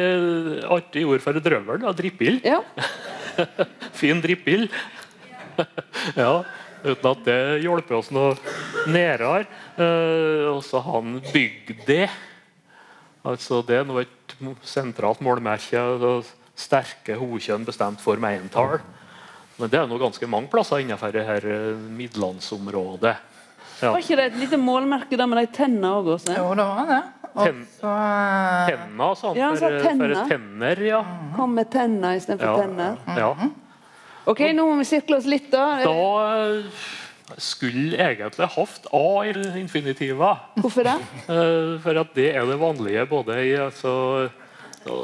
artig 0.65 1.05
ord 1.05 1.21
for 1.21 1.33
drøvel. 1.33 1.81
da, 1.81 1.91
Drippild. 1.91 2.41
Ja. 2.43 2.61
Fin 3.99 4.21
drippild. 4.21 4.69
ja, 6.15 6.43
uten 6.83 7.11
at 7.11 7.21
det 7.25 7.61
hjelper 7.61 7.99
oss 7.99 8.09
noe 8.11 8.33
nærere. 8.87 9.45
Uh, 9.77 10.55
og 10.55 10.63
så 10.65 10.81
han 10.81 11.21
bygd 11.33 11.85
det. 11.85 12.09
Altså 13.23 13.61
Det 13.67 13.75
er 13.77 13.85
nå 13.85 13.99
et 14.01 14.35
sentralt 14.63 15.21
målmerke. 15.21 15.79
og 15.79 16.25
Sterke 16.59 17.15
hokjønn 17.19 17.63
bestemt 17.67 18.01
for 18.03 18.19
meintall. 18.19 18.79
Men 19.59 19.71
det 19.71 19.79
er 19.79 19.87
nå 19.91 19.97
ganske 19.99 20.27
mange 20.31 20.47
plasser 20.51 20.81
innenfor 20.83 21.11
det 21.15 21.23
her 21.27 21.45
eh, 21.47 21.79
midlandsområdet. 21.95 23.15
Ja. 23.79 23.93
Var 23.93 24.01
ikke 24.03 24.17
det 24.19 24.25
et 24.33 24.37
lite 24.41 24.59
målmerke 24.59 25.15
der 25.19 25.27
med 25.31 25.39
de 25.39 25.47
tennene 25.55 25.91
òg? 26.01 26.09
Jo, 26.27 26.49
det 26.57 26.65
var 26.67 26.87
det. 26.89 26.99
Tenn, 27.39 27.59
Så 27.77 27.87
eh, 27.87 28.69
tenna, 28.73 29.09
sa 29.15 29.27
han. 29.29 29.37
Ja, 29.37 29.49
han 29.51 29.59
sa 29.59 29.69
tenner. 29.83 30.13
for 30.15 30.31
tenner, 30.33 30.81
ja. 30.83 31.01
Kom 31.35 31.53
med 31.55 31.69
tenner 31.71 32.17
istedenfor 32.19 32.49
Ja, 32.49 32.55
tenner. 32.63 32.97
ja. 33.19 33.51
Ok, 34.29 34.41
nå 34.53 34.65
må 34.67 34.79
vi 34.81 34.87
sirkle 34.89 35.19
oss 35.19 35.27
litt, 35.29 35.47
da. 35.53 35.67
Da 35.83 35.93
eh, 36.49 36.81
skulle 37.39 37.95
egentlig 38.01 38.49
hatt 38.55 38.89
A 38.93 39.03
i 39.29 39.33
infinitiva. 39.61 40.33
Hvorfor 40.59 40.87
det? 40.89 40.97
Eh, 41.29 41.75
For 41.85 42.01
at 42.03 42.15
det 42.17 42.31
er 42.35 42.49
det 42.49 42.59
vanlige 42.59 43.05
både 43.09 43.37
i 43.45 43.53
altså, 43.61 43.93
å 44.89 44.99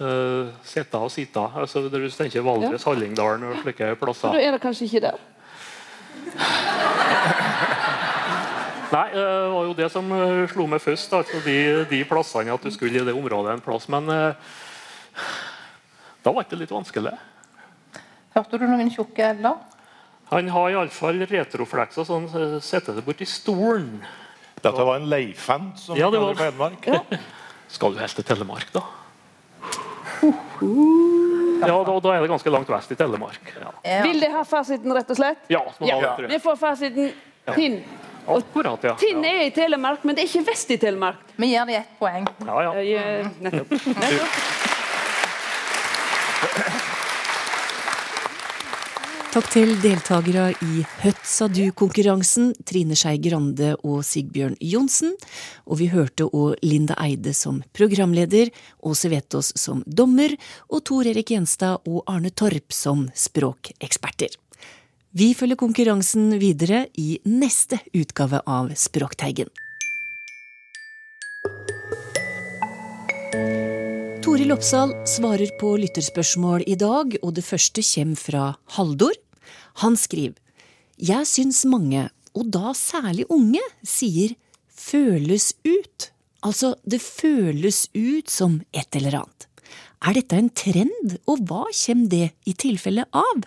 eh, 0.00 0.50
sitte 0.66 0.98
og 0.98 1.10
sitte. 1.12 1.42
Altså, 1.56 1.80
når 1.86 2.06
du 2.06 2.10
tenker 2.14 2.44
Valdres, 2.46 2.84
Hallingdalen 2.84 3.44
og 3.50 3.62
slike 3.62 3.94
Da 3.98 4.38
er 4.38 4.52
det 4.56 4.60
kanskje 4.62 4.88
ikke 4.88 5.00
der. 5.08 5.18
Nei, 8.88 9.08
det 9.12 9.20
det 9.20 9.48
var 9.52 9.64
jo 9.66 9.74
det 9.76 9.88
som 9.92 10.12
uh, 10.12 10.48
slo 10.48 10.66
meg 10.66 10.80
først. 10.80 11.12
Altså 11.12 11.40
de, 11.44 11.56
de 11.90 12.04
plassene 12.08 12.54
at 12.54 12.62
du 12.64 12.70
skulle 12.72 12.96
i 12.96 13.04
det 13.04 13.12
området 13.16 13.52
en 13.52 13.64
plass. 13.64 13.88
Men 13.92 14.08
uh, 14.08 14.32
da 16.24 16.32
var 16.32 16.46
det 16.48 16.60
litt 16.62 16.72
vanskelig. 16.72 17.12
Hørte 18.36 18.60
du 18.60 18.64
noen 18.68 18.92
tjukke 18.92 19.32
l-er? 19.34 19.58
Han 20.28 20.48
har 20.52 20.74
iallfall 20.74 21.22
retroflekser 21.24 22.04
så 22.04 22.18
han 22.18 22.60
setter 22.60 22.98
det 22.98 23.04
borti 23.06 23.24
stolen. 23.28 24.02
Dette 24.58 24.84
var 24.84 24.98
en 24.98 25.08
leifand 25.08 25.78
som 25.80 25.96
Ja, 25.96 26.10
det 26.10 26.20
var- 26.20 26.34
på 26.34 26.44
Hedmark. 26.44 26.88
Skal 27.68 27.92
du 27.92 28.00
helt 28.00 28.14
til 28.16 28.24
Telemark, 28.24 28.68
da? 28.72 28.82
Ja, 31.60 31.84
da, 31.84 32.00
da 32.00 32.12
er 32.14 32.20
det 32.22 32.28
ganske 32.30 32.50
langt 32.50 32.68
vest 32.70 32.92
i 32.92 32.96
Telemark. 32.98 33.54
Ja, 33.82 34.02
Vil 34.02 34.20
de 34.20 34.28
ha 34.32 34.44
fasiten, 34.46 34.92
rett 34.94 35.10
og 35.10 35.18
slett? 35.18 35.40
ja, 35.48 35.64
det, 36.18 36.28
Vi 36.30 36.38
får 36.42 36.56
fasiten. 36.60 37.10
Tinn. 37.54 37.80
Akkurat, 38.28 38.84
ja. 38.84 38.94
Tinn 39.00 39.24
er 39.24 39.46
i 39.46 39.50
Telemark, 39.56 40.02
men 40.04 40.16
det 40.16 40.26
er 40.26 40.28
ikke 40.28 40.50
vest 40.50 40.70
i 40.70 40.76
Telemark. 40.80 41.22
Vi 41.36 41.48
gir 41.48 41.64
dem 41.64 41.80
ett 41.80 41.94
poeng. 41.98 42.28
ja, 42.44 42.72
ja. 42.84 43.04
nettopp. 43.40 43.70
Nettopp. 43.72 44.57
Takk 49.28 49.44
til 49.52 49.74
deltakere 49.82 50.46
i 50.64 50.80
Høtt 51.02 51.18
sa 51.28 51.50
du-konkurransen, 51.52 52.54
Trine 52.64 52.96
Skei 52.96 53.18
Grande 53.20 53.74
og 53.84 54.00
Sigbjørn 54.08 54.54
Johnsen. 54.64 55.12
Og 55.68 55.82
vi 55.82 55.90
hørte 55.92 56.30
òg 56.32 56.56
Linda 56.64 56.96
Eide 57.04 57.34
som 57.36 57.58
programleder, 57.76 58.48
Åse 58.80 59.12
Vetås 59.12 59.52
som 59.60 59.84
dommer, 59.84 60.32
og 60.72 60.80
Tor 60.88 61.12
Erik 61.12 61.34
Gjenstad 61.34 61.84
og 61.84 62.08
Arne 62.08 62.32
Torp 62.32 62.72
som 62.72 63.04
språkeksperter. 63.12 64.32
Vi 65.12 65.34
følger 65.36 65.60
konkurransen 65.60 66.32
videre 66.40 66.86
i 66.96 67.20
neste 67.28 67.82
utgave 67.92 68.40
av 68.48 68.72
Språkteigen. 68.80 69.52
Toril 74.38 74.54
Oppsal 74.54 74.92
svarer 75.02 75.50
på 75.58 75.72
lytterspørsmål 75.82 76.62
i 76.70 76.76
dag, 76.78 77.16
og 77.26 77.32
det 77.34 77.42
første 77.42 77.82
kommer 77.82 78.18
fra 78.22 78.42
Haldor. 78.76 79.16
Han 79.82 79.96
skriver 79.98 80.36
Jeg 80.94 81.26
syns 81.26 81.64
mange, 81.66 82.04
og 82.38 82.44
da 82.54 82.70
særlig 82.70 83.24
unge, 83.34 83.58
sier 83.82 84.36
føles 84.70 85.48
ut. 85.66 86.06
Altså, 86.46 86.76
det 86.86 87.00
føles 87.02 87.88
ut 87.98 88.30
som 88.30 88.60
et 88.70 88.94
eller 89.00 89.16
annet. 89.24 89.48
Er 90.06 90.14
dette 90.20 90.38
en 90.38 90.52
trend, 90.54 91.16
og 91.26 91.42
hva 91.42 91.64
kommer 91.72 92.06
det 92.12 92.28
i 92.46 92.54
tilfelle 92.54 93.08
av? 93.10 93.42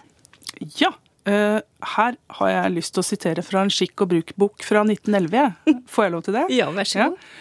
Ja, 0.75 0.91
uh, 1.23 1.63
her 1.93 2.19
har 2.41 2.51
jeg 2.51 2.75
lyst 2.75 2.97
til 2.97 3.06
å 3.06 3.08
sitere 3.13 3.45
fra 3.47 3.63
en 3.63 3.71
skikk 3.71 4.04
og 4.04 4.12
bruk-bok 4.12 4.67
fra 4.67 4.84
1911. 4.84 5.56
Får 5.88 6.10
jeg 6.10 6.15
lov 6.17 6.27
til 6.27 6.38
det? 6.41 6.45
Ja, 6.60 6.67
vær 6.75 6.91
så 6.91 7.08
god. 7.13 7.32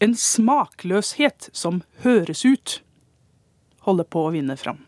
En 0.00 0.16
smakløshet 0.16 1.50
som 1.52 1.84
høres 2.00 2.46
ut, 2.48 2.78
holder 3.86 4.08
på 4.08 4.26
å 4.26 4.32
vinne 4.34 4.56
fram. 4.60 4.80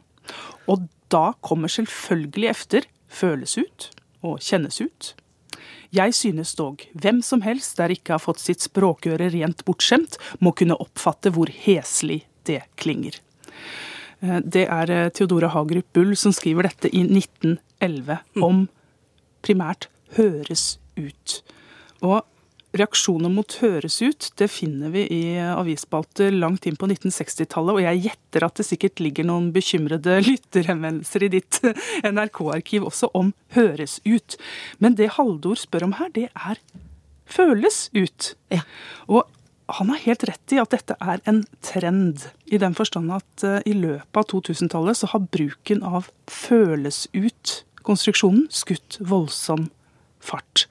Og 0.70 0.88
da 1.12 1.30
kommer 1.44 1.70
selvfølgelig 1.70 2.50
efter 2.50 2.88
føles 3.12 3.56
ut 3.58 3.90
og 4.26 4.42
kjennes 4.42 4.80
ut. 4.82 5.12
Jeg 5.94 6.14
synes 6.18 6.54
dog 6.58 6.82
hvem 6.98 7.20
som 7.24 7.44
helst 7.46 7.78
der 7.78 7.94
ikke 7.94 8.16
har 8.16 8.22
fått 8.22 8.42
sitt 8.42 8.64
språkøre 8.64 9.30
rent 9.32 9.62
bortskjemt, 9.68 10.18
må 10.42 10.52
kunne 10.56 10.78
oppfatte 10.82 11.30
hvor 11.34 11.50
heslig 11.64 12.24
det 12.48 12.62
klinger. 12.80 13.20
Eh, 14.20 14.40
Det 14.40 14.66
er 14.66 14.90
eh, 14.90 15.10
Theodora 15.10 15.52
Hagerup 15.54 15.92
Bull 15.92 16.16
som 16.16 16.34
skriver 16.34 16.68
dette 16.68 16.90
i 16.90 17.04
1911 17.06 18.18
om 18.42 18.66
primært 19.46 19.88
høres 20.16 20.78
ut. 20.96 21.42
Og 22.02 22.24
reaksjoner 22.80 23.32
mot 23.32 23.58
høres 23.60 23.98
ut, 24.02 24.30
det 24.38 24.48
finner 24.52 24.92
vi 24.94 25.04
i 25.12 25.20
avisspalter 25.40 26.34
langt 26.34 26.66
inn 26.68 26.78
på 26.78 26.88
1960-tallet, 26.88 27.76
og 27.76 27.84
jeg 27.84 28.02
gjetter 28.08 28.46
at 28.46 28.60
det 28.60 28.66
sikkert 28.68 29.02
ligger 29.04 29.28
noen 29.28 29.52
bekymrede 29.54 30.18
lytterhenvendelser 30.28 31.26
i 31.26 31.32
ditt 31.38 31.60
NRK-arkiv 32.16 32.88
også 32.90 33.10
om 33.16 33.32
høres 33.56 34.00
ut. 34.06 34.38
Men 34.82 34.98
det 34.98 35.14
Haldor 35.16 35.58
spør 35.60 35.88
om 35.88 35.96
her, 36.00 36.12
det 36.14 36.28
er 36.32 36.60
føles 37.26 37.86
ut. 37.96 38.34
Ja. 38.54 38.62
Og 39.10 39.24
han 39.66 39.90
har 39.90 40.02
helt 40.04 40.24
rett 40.28 40.54
i 40.54 40.60
at 40.62 40.70
dette 40.74 40.94
er 41.02 41.22
en 41.26 41.42
trend, 41.64 42.28
i 42.46 42.58
den 42.62 42.76
forstand 42.78 43.10
at 43.14 43.46
eh, 43.46 43.58
i 43.66 43.74
løpet 43.74 44.20
av 44.20 44.28
2000-tallet 44.30 45.00
så 45.00 45.10
har 45.10 45.26
bruken 45.26 45.82
av 45.86 46.10
føles 46.30 47.06
ut-konstruksjonen 47.16 48.46
skutt 48.54 49.00
voldsom 49.02 49.66
fart. 50.22 50.68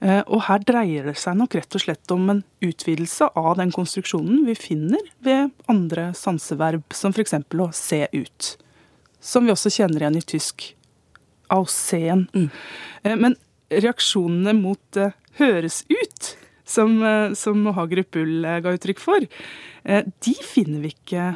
Eh, 0.00 0.22
Og 0.26 0.44
her 0.46 0.62
dreier 0.62 1.08
det 1.10 1.16
seg 1.18 1.36
nok 1.38 1.56
rett 1.58 1.74
og 1.74 1.82
slett 1.82 2.14
om 2.14 2.28
en 2.30 2.44
utvidelse 2.62 3.30
av 3.34 3.56
den 3.58 3.72
konstruksjonen 3.74 4.44
vi 4.46 4.54
finner 4.54 5.02
ved 5.24 5.50
andre 5.66 6.12
sanseverb, 6.14 6.84
som 6.94 7.14
f.eks. 7.14 7.34
å 7.34 7.70
se 7.74 8.04
ut. 8.12 8.50
Som 9.20 9.46
vi 9.48 9.54
også 9.54 9.72
kjenner 9.74 10.04
igjen 10.04 10.20
i 10.20 10.22
tysk 10.22 10.68
aussehen. 11.50 12.28
Mm. 12.34 12.50
Men 13.18 13.34
reaksjonene 13.72 14.54
mot 14.54 15.00
eh, 15.00 15.16
høres 15.40 15.82
ut, 15.90 16.34
som, 16.68 16.98
eh, 17.02 17.34
som 17.34 17.66
Hagerup 17.74 18.12
Bull 18.14 18.44
eh, 18.44 18.60
ga 18.64 18.74
uttrykk 18.76 19.02
for, 19.02 19.26
eh, 19.84 20.04
de 20.04 20.34
finner 20.44 20.84
vi 20.84 20.92
ikke 20.94 21.32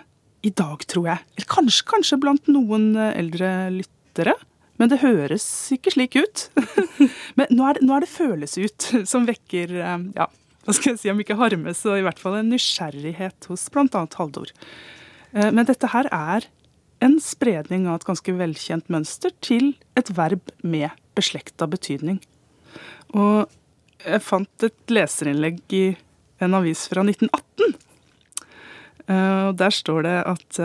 i 0.46 0.50
dag, 0.54 0.86
tror 0.90 1.06
jeg. 1.10 1.22
Eller 1.34 1.48
kanskje, 1.50 1.86
kanskje 1.88 2.20
blant 2.22 2.48
noen 2.52 2.92
eh, 2.96 3.12
eldre 3.18 3.52
lyttere. 3.74 4.36
Men 4.82 4.90
det 4.90 4.98
høres 4.98 5.44
ikke 5.70 5.92
slik 5.94 6.16
ut. 6.18 6.48
Men 7.38 7.52
nå 7.54 7.68
er, 7.68 7.78
det, 7.78 7.84
nå 7.86 7.94
er 7.94 8.02
det 8.02 8.10
føles 8.10 8.56
ut 8.58 8.86
som 9.12 9.28
vekker 9.28 9.74
eh, 9.78 10.06
ja, 10.16 10.26
hva 10.66 10.74
skal 10.74 10.92
jeg 10.92 10.98
si, 10.98 11.10
om 11.12 11.20
ikke 11.22 11.36
harme, 11.38 11.70
så 11.74 11.94
i 11.98 12.02
hvert 12.02 12.18
fall 12.18 12.40
en 12.40 12.50
nysgjerrighet 12.50 13.46
hos 13.50 13.68
bl.a. 13.70 14.02
Haldor. 14.18 14.50
Eh, 15.30 15.50
Men 15.54 15.68
dette 15.68 15.90
her 15.92 16.08
er 16.10 16.48
en 17.02 17.14
spredning 17.22 17.86
av 17.90 18.00
et 18.00 18.06
ganske 18.10 18.34
velkjent 18.38 18.90
mønster 18.90 19.30
til 19.42 19.72
et 19.98 20.10
verb 20.18 20.50
med 20.62 20.90
beslekta 21.18 21.66
betydning. 21.70 22.18
Og 23.14 23.46
jeg 24.02 24.22
fant 24.26 24.66
et 24.66 24.90
leserinnlegg 24.90 25.62
i 25.78 25.84
en 26.42 26.58
avis 26.58 26.88
fra 26.90 27.06
1918. 27.06 27.76
Eh, 29.06 29.44
Og 29.50 29.54
der 29.62 29.78
står 29.78 30.02
det 30.08 30.16
at 30.34 30.60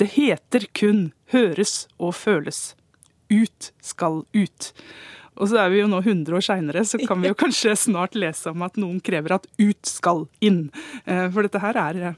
det 0.00 0.08
heter 0.16 0.64
kun 0.76 1.04
høres 1.32 1.84
og 2.00 2.16
føles. 2.16 2.72
Ut 3.32 3.70
skal 3.82 4.22
ut. 4.34 4.70
Og 5.34 5.48
så 5.50 5.58
er 5.64 5.72
vi 5.72 5.80
jo 5.80 5.88
nå 5.90 5.98
100 6.04 6.36
år 6.38 6.44
seinere, 6.46 6.84
så 6.86 7.00
kan 7.02 7.22
vi 7.22 7.30
jo 7.32 7.38
kanskje 7.44 7.74
snart 7.78 8.14
lese 8.18 8.52
om 8.52 8.62
at 8.66 8.76
noen 8.80 9.00
krever 9.02 9.34
at 9.38 9.48
ut 9.58 9.88
skal 9.88 10.26
inn. 10.44 10.68
Eh, 11.06 11.26
For 11.34 11.46
dette 11.46 11.62
her 11.62 11.78
er, 11.80 12.14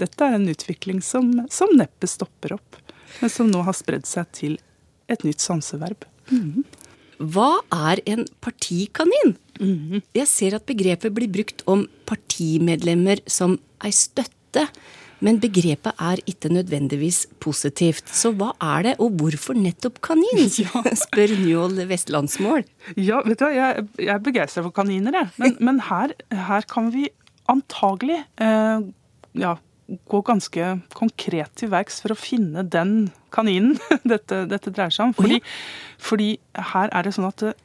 dette 0.00 0.26
er 0.26 0.36
en 0.36 0.48
utvikling 0.52 1.00
som, 1.04 1.30
som 1.52 1.72
neppe 1.76 2.08
stopper 2.10 2.56
opp, 2.58 2.76
men 3.20 3.32
som 3.32 3.48
nå 3.50 3.62
har 3.66 3.76
spredd 3.76 4.06
seg 4.08 4.28
til 4.36 4.58
et 5.10 5.24
nytt 5.26 5.40
sanseverb. 5.42 6.04
Hva 7.20 7.50
er 7.90 8.00
en 8.08 8.22
partikanin? 8.40 9.34
Jeg 10.16 10.28
ser 10.30 10.54
at 10.56 10.64
begrepet 10.68 11.12
blir 11.12 11.28
brukt 11.32 11.64
om 11.68 11.82
partimedlemmer 12.08 13.20
som 13.28 13.58
ei 13.84 13.90
støtte, 13.92 14.64
men 15.24 15.40
begrepet 15.40 16.00
er 16.00 16.20
ikke 16.28 16.50
nødvendigvis 16.52 17.26
positivt. 17.42 18.08
Så 18.08 18.32
hva 18.36 18.52
er 18.64 18.86
det, 18.88 18.94
og 19.04 19.18
hvorfor 19.20 19.56
nettopp 19.58 20.00
kanin? 20.04 20.46
spør 21.04 21.34
Njål 21.42 21.82
Vestlandsmål. 21.90 22.64
Ja, 22.96 23.20
vet 23.26 23.40
du 23.40 23.46
hva, 23.46 23.52
jeg, 23.54 23.88
jeg 24.00 24.14
er 24.14 24.22
begeistra 24.24 24.64
for 24.64 24.74
kaniner, 24.76 25.20
jeg. 25.20 25.32
Men, 25.40 25.58
men 25.60 25.82
her, 25.90 26.14
her 26.48 26.68
kan 26.70 26.88
vi 26.94 27.08
antagelig 27.50 28.22
eh, 28.40 28.88
ja, 29.42 29.54
gå 30.10 30.22
ganske 30.26 30.72
konkret 30.96 31.54
til 31.58 31.72
verks 31.72 32.00
for 32.02 32.14
å 32.14 32.18
finne 32.18 32.64
den 32.64 33.10
kaninen 33.34 33.76
dette, 34.12 34.44
dette 34.50 34.72
dreier 34.72 34.94
seg 34.94 35.10
om. 35.10 35.16
Fordi, 35.18 35.40
fordi 36.00 36.34
her 36.72 36.92
er 36.92 37.06
det 37.06 37.16
sånn 37.16 37.28
at 37.28 37.48
eh, 37.50 37.56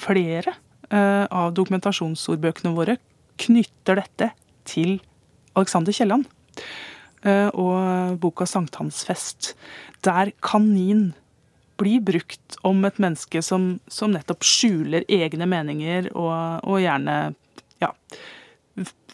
flere 0.00 0.54
eh, 0.88 1.24
av 1.26 1.54
dokumentasjonsordbøkene 1.58 2.76
våre 2.76 3.00
knytter 3.40 4.04
dette 4.04 4.34
til 4.68 5.00
Alexander 5.58 5.96
Kielland 5.96 6.28
og 7.20 8.16
boka 8.16 8.46
'Sankthansfest', 8.48 9.52
der 10.00 10.32
kanin 10.40 11.12
blir 11.80 12.00
brukt 12.04 12.56
om 12.66 12.84
et 12.84 13.00
menneske 13.00 13.42
som, 13.44 13.78
som 13.88 14.12
nettopp 14.14 14.44
skjuler 14.46 15.04
egne 15.08 15.48
meninger 15.48 16.10
og, 16.14 16.64
og 16.64 16.80
gjerne 16.80 17.16
ja, 17.80 17.92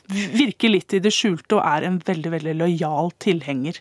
virker 0.08 0.72
litt 0.72 0.94
i 0.94 1.02
det 1.02 1.12
skjulte 1.14 1.58
og 1.58 1.64
er 1.66 1.86
en 1.86 1.98
veldig 2.06 2.32
veldig 2.36 2.54
lojal 2.60 3.12
tilhenger. 3.22 3.80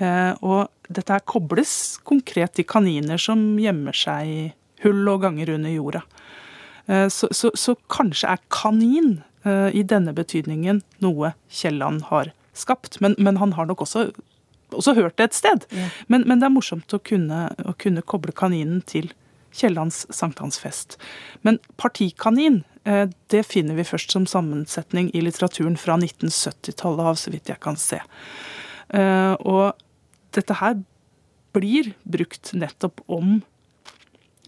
Eh, 0.00 0.32
og 0.40 0.68
dette 0.88 1.14
her 1.14 1.24
kobles 1.28 1.98
konkret 2.08 2.56
til 2.56 2.68
kaniner 2.68 3.20
som 3.20 3.42
gjemmer 3.60 3.96
seg 3.96 4.32
i 4.32 4.40
hull 4.84 5.02
og 5.10 5.24
ganger 5.26 5.54
under 5.56 5.74
jorda. 5.74 6.04
Eh, 6.86 7.06
så, 7.12 7.30
så, 7.34 7.52
så, 7.54 7.76
kanskje 7.92 8.32
er 8.34 8.44
kanin 8.52 9.18
eh, 9.44 9.68
i 9.76 9.84
denne 9.84 10.14
betydningen 10.16 10.82
noe 11.04 11.34
Kielland 11.52 12.08
har 12.12 12.32
skapt. 12.58 13.00
Men, 13.04 13.16
men, 13.18 13.40
han 13.42 13.54
har 13.58 13.68
nok 13.70 13.86
også, 13.86 14.08
også 14.74 14.96
hørt 14.98 15.16
det 15.20 15.30
et 15.30 15.38
sted. 15.38 15.68
Ja. 15.74 15.88
Men, 16.06 16.26
men, 16.28 16.42
det 16.42 16.50
er 16.50 16.54
morsomt 16.54 16.94
å 16.94 17.00
kunne, 17.00 17.48
å 17.64 17.76
kunne 17.78 18.04
koble 18.04 18.34
kaninen 18.36 18.82
til 18.88 19.12
Kiellands 19.58 20.04
sankthansfest. 20.12 20.98
Men 21.46 21.56
partikanin 21.80 22.62
Eh, 22.88 23.08
det 23.26 23.44
finner 23.46 23.76
vi 23.76 23.86
først 23.86 24.14
som 24.14 24.26
sammensetning 24.28 25.10
i 25.16 25.22
litteraturen 25.24 25.76
fra 25.80 25.98
1970-tallet 26.00 27.10
av, 27.10 27.18
så 27.20 27.32
vidt 27.34 27.50
jeg 27.52 27.60
kan 27.64 27.76
se. 27.80 28.00
Eh, 28.96 29.34
og 29.44 29.76
dette 30.36 30.56
her 30.60 30.78
blir 31.56 31.92
brukt 32.08 32.52
nettopp 32.56 33.02
om 33.12 33.40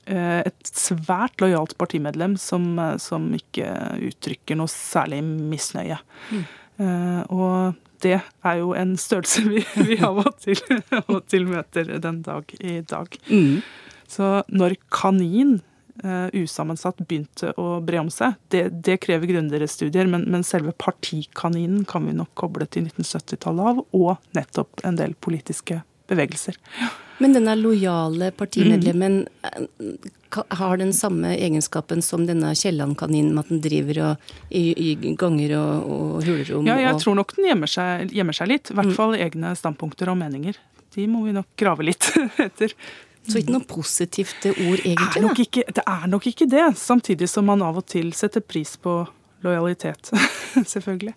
eh, 0.06 0.40
et 0.46 0.70
svært 0.70 1.42
lojalt 1.42 1.76
partimedlem 1.80 2.38
som, 2.40 2.72
som 3.02 3.28
ikke 3.36 3.68
uttrykker 4.08 4.60
noe 4.60 4.72
særlig 4.72 5.20
misnøye. 5.26 6.00
Mm. 6.30 6.46
Og 6.80 7.78
det 8.00 8.16
er 8.16 8.60
jo 8.60 8.70
en 8.78 8.94
størrelse 8.96 9.42
vi, 9.44 9.64
vi 9.88 9.98
av, 10.04 10.22
og 10.22 10.36
til, 10.40 10.60
og 11.12 11.18
til 11.28 11.48
møter 11.50 11.96
den 12.00 12.22
dag 12.26 12.54
i 12.60 12.78
dag. 12.80 13.18
Mm. 13.28 13.60
Så 14.10 14.30
når 14.48 14.78
kanin 14.92 15.58
uh, 16.04 16.28
usammensatt 16.36 17.00
begynte 17.04 17.52
å 17.60 17.78
bre 17.84 18.00
om 18.02 18.10
seg. 18.12 18.38
Det, 18.52 18.64
det 18.84 18.98
krever 19.04 19.30
grundigere 19.30 19.68
studier, 19.70 20.08
men, 20.10 20.26
men, 20.30 20.46
selve 20.46 20.74
partikaninen 20.78 21.84
kan 21.88 22.06
vi 22.06 22.16
nok 22.16 22.32
koble 22.38 22.66
til 22.70 22.88
1970-tallet 22.88 23.70
av, 23.72 23.84
og 23.96 24.34
nettopp 24.36 24.84
en 24.88 24.98
del 24.98 25.16
politiske 25.20 25.82
bevegelser. 26.10 26.58
Men 27.20 27.34
denne 27.36 27.52
lojale 27.58 28.30
partimedlemmen 28.32 29.18
mm. 29.28 29.96
har 30.56 30.80
den 30.80 30.92
samme 30.96 31.34
egenskapen 31.36 32.00
som 32.02 32.24
denne 32.28 32.54
Kielland-kaninen, 32.56 33.34
med 33.36 33.44
at 33.44 33.52
den 33.52 33.60
driver 33.64 34.00
og, 34.06 34.32
i, 34.48 34.64
i 34.72 35.14
ganger 35.20 35.52
og, 35.58 35.90
og 35.92 36.24
hulrom? 36.24 36.70
Ja, 36.70 36.78
jeg 36.80 36.96
og... 36.96 37.02
tror 37.04 37.18
nok 37.20 37.36
den 37.36 37.50
gjemmer 37.50 37.70
seg, 37.70 38.14
gjemmer 38.16 38.36
seg 38.40 38.48
litt. 38.54 38.72
I 38.72 38.78
hvert 38.78 38.92
mm. 38.92 38.96
fall 38.96 39.12
mm. 39.12 39.20
egne 39.26 39.52
standpunkter 39.60 40.12
og 40.12 40.16
meninger. 40.22 40.56
De 40.96 41.06
må 41.10 41.26
vi 41.26 41.36
nok 41.36 41.50
grave 41.60 41.86
litt 41.90 42.08
etter. 42.48 42.72
Så 43.28 43.42
ikke 43.42 43.52
noe 43.52 43.68
positivt 43.68 44.46
ord, 44.48 44.80
egentlig? 44.80 45.20
Er 45.20 45.42
ikke, 45.44 45.64
det 45.76 45.84
er 45.84 46.06
nok 46.08 46.26
ikke 46.30 46.48
det. 46.48 46.64
Samtidig 46.80 47.28
som 47.28 47.44
man 47.52 47.60
av 47.62 47.82
og 47.82 47.84
til 47.90 48.14
setter 48.16 48.40
pris 48.40 48.78
på 48.80 49.02
lojalitet. 49.44 50.08
Selvfølgelig. 50.72 51.14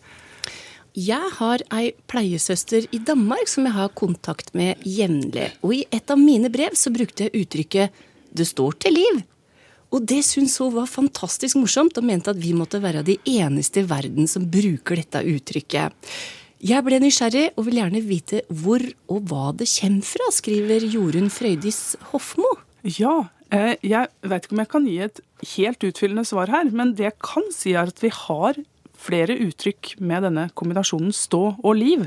Jeg 0.94 1.30
har 1.40 1.62
ei 1.74 1.88
pleiesøster 2.06 2.86
i 2.94 3.00
Danmark 3.02 3.48
som 3.50 3.66
jeg 3.66 3.74
har 3.74 3.94
kontakt 3.98 4.52
med 4.54 4.78
jevnlig. 4.86 5.48
Og 5.66 5.72
i 5.74 5.86
et 5.90 6.12
av 6.14 6.20
mine 6.22 6.52
brev 6.54 6.76
så 6.78 6.94
brukte 6.94 7.26
jeg 7.26 7.34
uttrykket 7.34 7.90
'det 8.30 8.46
står 8.46 8.78
til 8.78 8.94
liv'. 8.94 9.24
Og 9.90 10.06
det 10.06 10.22
syntes 10.26 10.58
hun 10.58 10.74
var 10.74 10.86
fantastisk 10.86 11.56
morsomt, 11.56 11.98
og 11.98 12.04
mente 12.04 12.30
at 12.30 12.38
vi 12.38 12.54
måtte 12.54 12.82
være 12.82 13.04
de 13.06 13.18
eneste 13.26 13.82
i 13.82 13.90
verden 13.90 14.28
som 14.28 14.46
bruker 14.46 14.96
dette 14.96 15.18
uttrykket. 15.18 15.94
Jeg 16.62 16.84
ble 16.86 17.00
nysgjerrig 17.00 17.52
og 17.58 17.66
vil 17.66 17.80
gjerne 17.82 18.02
vite 18.02 18.42
hvor 18.50 18.82
og 19.10 19.22
hva 19.30 19.52
det 19.52 19.70
kommer 19.70 20.02
fra, 20.02 20.30
skriver 20.32 20.86
Jorunn 20.94 21.30
Frøydis 21.30 21.96
Hofmo. 22.12 22.58
Ja, 22.84 23.30
eh, 23.52 23.76
jeg 23.82 24.08
vet 24.22 24.46
ikke 24.46 24.54
om 24.54 24.60
jeg 24.60 24.70
kan 24.70 24.86
gi 24.86 24.98
et 25.00 25.20
helt 25.56 25.84
utfyllende 25.84 26.26
svar 26.26 26.48
her, 26.48 26.70
men 26.70 26.94
det 26.94 27.04
jeg 27.04 27.20
kan 27.20 27.44
si 27.52 27.74
er 27.74 27.90
at 27.90 28.00
vi 28.00 28.10
har 28.10 28.62
flere 29.04 29.38
uttrykk 29.46 29.96
med 30.04 30.28
denne 30.28 30.48
kombinasjonen 30.58 31.14
stå 31.16 31.44
og 31.58 31.78
liv. 31.78 32.06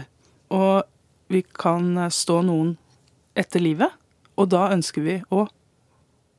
Og 0.55 0.87
vi 1.33 1.43
kan 1.57 2.09
stå 2.13 2.41
noen 2.47 2.77
etter 3.37 3.61
livet, 3.61 3.93
og 4.37 4.51
da 4.53 4.71
ønsker 4.73 5.05
vi 5.05 5.17
å 5.35 5.47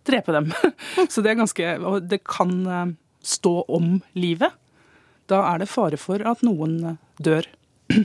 drepe 0.08 0.34
dem. 0.36 0.54
Så 1.12 1.22
det 1.22 1.34
er 1.34 1.42
ganske 1.42 1.74
Og 1.84 2.08
det 2.08 2.22
kan 2.26 2.54
eh, 2.66 2.94
stå 3.26 3.54
om 3.68 3.98
livet. 4.18 4.56
Da 5.28 5.44
er 5.52 5.62
det 5.62 5.72
fare 5.72 6.00
for 6.00 6.24
at 6.24 6.46
noen 6.48 6.78
eh, 6.94 7.02
dør. 7.20 7.50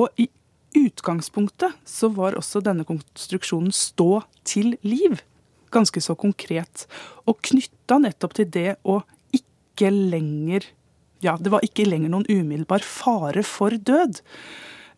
Og 0.00 0.10
i 0.20 0.28
utgangspunktet 0.76 1.78
så 1.88 2.10
var 2.12 2.36
også 2.36 2.60
denne 2.64 2.84
konstruksjonen 2.88 3.72
stå 3.72 4.20
til 4.44 4.74
liv 4.84 5.20
ganske 5.76 6.00
så 6.02 6.16
konkret. 6.18 6.86
Og 7.26 7.40
knytta 7.44 8.00
nettopp 8.02 8.36
til 8.38 8.50
det 8.52 8.76
å 8.86 9.00
ikke 9.36 9.90
lenger 9.92 10.68
Ja, 11.26 11.34
det 11.40 11.50
var 11.52 11.64
ikke 11.66 11.88
lenger 11.88 12.12
noen 12.12 12.28
umiddelbar 12.30 12.84
fare 12.86 13.42
for 13.46 13.74
død. 13.74 14.22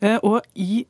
Eh, 0.04 0.18
og 0.22 0.44
i 0.54 0.84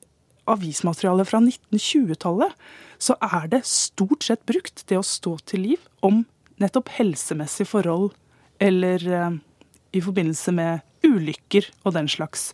avismaterialet 0.48 1.29
fra 1.29 1.40
1920-tallet 1.44 2.68
så 2.98 3.14
er 3.22 3.46
det 3.53 3.62
stort 3.68 4.27
sett 4.27 4.42
brukt, 4.48 4.83
det 4.90 4.98
å 4.98 5.07
stå 5.07 5.37
til 5.46 5.66
liv, 5.68 5.85
om 6.03 6.24
nettopp 6.59 6.90
helsemessige 6.96 7.70
forhold 7.70 8.11
eller 8.59 9.05
eh, 9.07 9.38
i 9.94 10.03
forbindelse 10.03 10.55
med 10.57 11.07
ulykker 11.07 11.70
og 11.85 11.94
den 11.94 12.11
slags. 12.11 12.51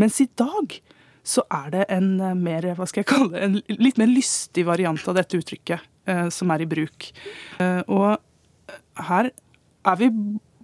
Mens 0.00 0.20
i 0.24 0.28
dag 0.38 0.78
så 1.24 1.44
er 1.52 1.70
det 1.72 1.84
en 1.92 2.14
eh, 2.20 2.36
mer, 2.36 2.70
hva 2.76 2.86
skal 2.88 3.04
jeg 3.04 3.10
kalle 3.12 3.40
en 3.40 3.58
litt 3.68 4.00
mer 4.00 4.10
lystig 4.10 4.66
variant 4.68 5.08
av 5.10 5.18
dette 5.18 5.40
uttrykket 5.40 5.84
eh, 6.10 6.28
som 6.32 6.52
er 6.54 6.64
i 6.64 6.70
bruk. 6.70 7.10
Eh, 7.60 7.80
og 7.88 8.16
her 9.08 9.30
er 9.84 10.00
vi 10.00 10.10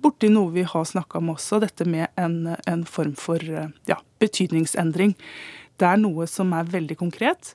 borti 0.03 0.31
noe 0.33 0.53
vi 0.55 0.65
har 0.67 0.87
snakka 0.89 1.21
om 1.21 1.33
også, 1.35 1.61
dette 1.65 1.87
med 1.89 2.09
en, 2.21 2.55
en 2.67 2.85
form 2.89 3.15
for 3.19 3.43
eh, 3.43 3.73
ja, 3.91 4.01
betydningsendring. 4.23 5.17
Er 5.81 5.97
noe 5.97 6.27
som 6.29 6.53
er 6.53 6.69
veldig 6.69 6.99
konkret, 7.01 7.55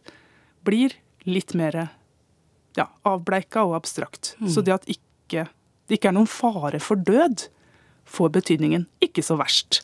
blir 0.65 0.95
litt 1.29 1.53
mer 1.57 1.77
ja, 2.77 2.87
avbleika 3.05 3.65
og 3.67 3.75
abstrakt. 3.77 4.33
Mm. 4.39 4.49
Så 4.49 4.63
det 4.65 4.73
at 4.73 4.87
ikke, 4.89 5.45
det 5.85 5.99
ikke 5.99 6.09
er 6.09 6.17
noen 6.17 6.29
fare 6.29 6.81
for 6.81 6.97
død, 6.97 7.47
får 8.05 8.33
betydningen 8.33 8.85
ikke 9.03 9.23
så 9.25 9.37
verst. 9.39 9.83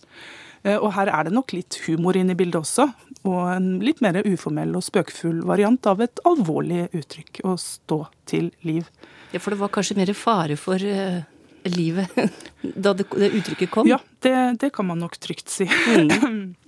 Eh, 0.64 0.78
og 0.78 0.94
her 0.98 1.10
er 1.10 1.28
det 1.28 1.36
nok 1.36 1.54
litt 1.56 1.80
humor 1.88 2.18
inne 2.18 2.36
i 2.36 2.40
bildet 2.40 2.62
også, 2.62 2.88
og 3.26 3.40
en 3.54 3.72
litt 3.86 4.02
mer 4.02 4.22
uformell 4.26 4.76
og 4.78 4.86
spøkefull 4.86 5.42
variant 5.46 5.86
av 5.90 6.02
et 6.06 6.22
alvorlig 6.28 6.88
uttrykk, 6.98 7.44
å 7.46 7.56
stå 7.62 8.04
til 8.30 8.52
liv. 8.66 8.90
Ja, 9.32 9.40
For 9.40 9.54
det 9.54 9.62
var 9.62 9.74
kanskje 9.74 9.98
mer 9.98 10.12
fare 10.18 10.58
for 10.60 10.82
uh, 10.82 11.22
livet 11.70 12.10
da 12.62 12.94
det, 12.94 13.08
det, 13.16 13.32
uttrykket 13.42 13.72
kom? 13.74 13.90
Ja, 13.90 14.00
det, 14.26 14.36
det, 14.62 14.72
kan 14.76 14.88
man 14.90 15.02
nok 15.04 15.18
trygt 15.20 15.50
si. 15.50 15.70
Mm. 15.98 16.56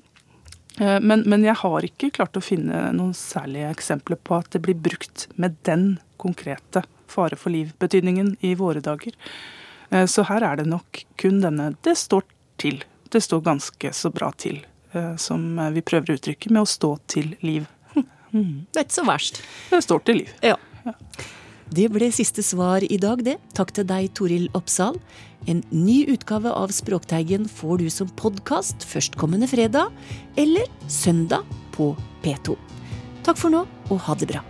Eh, 0.81 0.95
men, 1.05 1.21
men, 1.29 1.43
jeg 1.45 1.53
har 1.59 1.85
ikke 1.85 2.07
klart 2.15 2.33
å 2.33 2.41
finne 2.41 2.87
noen 2.97 3.11
særlige 3.13 3.67
eksempler 3.69 4.17
på 4.25 4.39
at 4.41 4.47
det 4.55 4.63
blir 4.65 4.73
brukt 4.73 5.27
med 5.37 5.59
den 5.69 5.83
konkrete 6.17 6.81
fare 7.05 7.37
for 7.37 7.53
liv-betydningen 7.53 8.31
i 8.41 8.55
våre 8.57 8.81
dager. 8.81 9.13
Så 10.09 10.25
her 10.25 10.41
er 10.41 10.57
det 10.57 10.65
nok 10.65 11.03
kun 11.21 11.43
denne 11.43 11.75
'det 11.85 11.93
står 11.93 12.25
til' 12.57 12.81
det 13.13 13.21
står 13.21 13.41
ganske 13.41 13.93
så 13.93 14.09
bra 14.09 14.31
til, 14.31 14.65
eh, 14.91 15.15
som 15.15 15.43
vi 15.73 15.81
prøver 15.85 16.13
å 16.13 16.17
uttrykke, 16.17 16.49
med 16.49 16.65
å 16.65 16.69
stå 16.69 16.97
til 17.07 17.35
liv. 17.41 17.69
Mm. 18.33 18.65
Det 18.73 18.79
er 18.79 18.85
ikke 18.87 18.95
så 18.95 19.03
verst. 19.05 19.35
Det 19.69 19.77
står 19.85 19.99
til 20.07 20.15
liv. 20.23 20.29
Ja. 20.41 20.55
ja. 20.87 20.93
Det 21.71 21.87
ble 21.93 22.09
siste 22.13 22.43
svar 22.43 22.83
i 22.83 22.97
dag, 23.01 23.23
det. 23.25 23.37
Takk 23.55 23.71
til 23.75 23.87
deg, 23.87 24.11
Toril 24.17 24.49
Oppsal. 24.57 24.99
En 25.47 25.63
ny 25.71 26.03
utgave 26.11 26.51
av 26.51 26.71
Språkteigen 26.75 27.47
får 27.51 27.83
du 27.83 27.89
som 27.91 28.11
podkast 28.19 28.85
førstkommende 28.87 29.49
fredag 29.51 29.91
eller 30.39 30.67
søndag 30.87 31.47
på 31.75 31.93
P2. 32.23 32.57
Takk 33.23 33.39
for 33.39 33.53
nå, 33.53 33.65
og 33.89 34.03
ha 34.07 34.19
det 34.19 34.31
bra. 34.33 34.43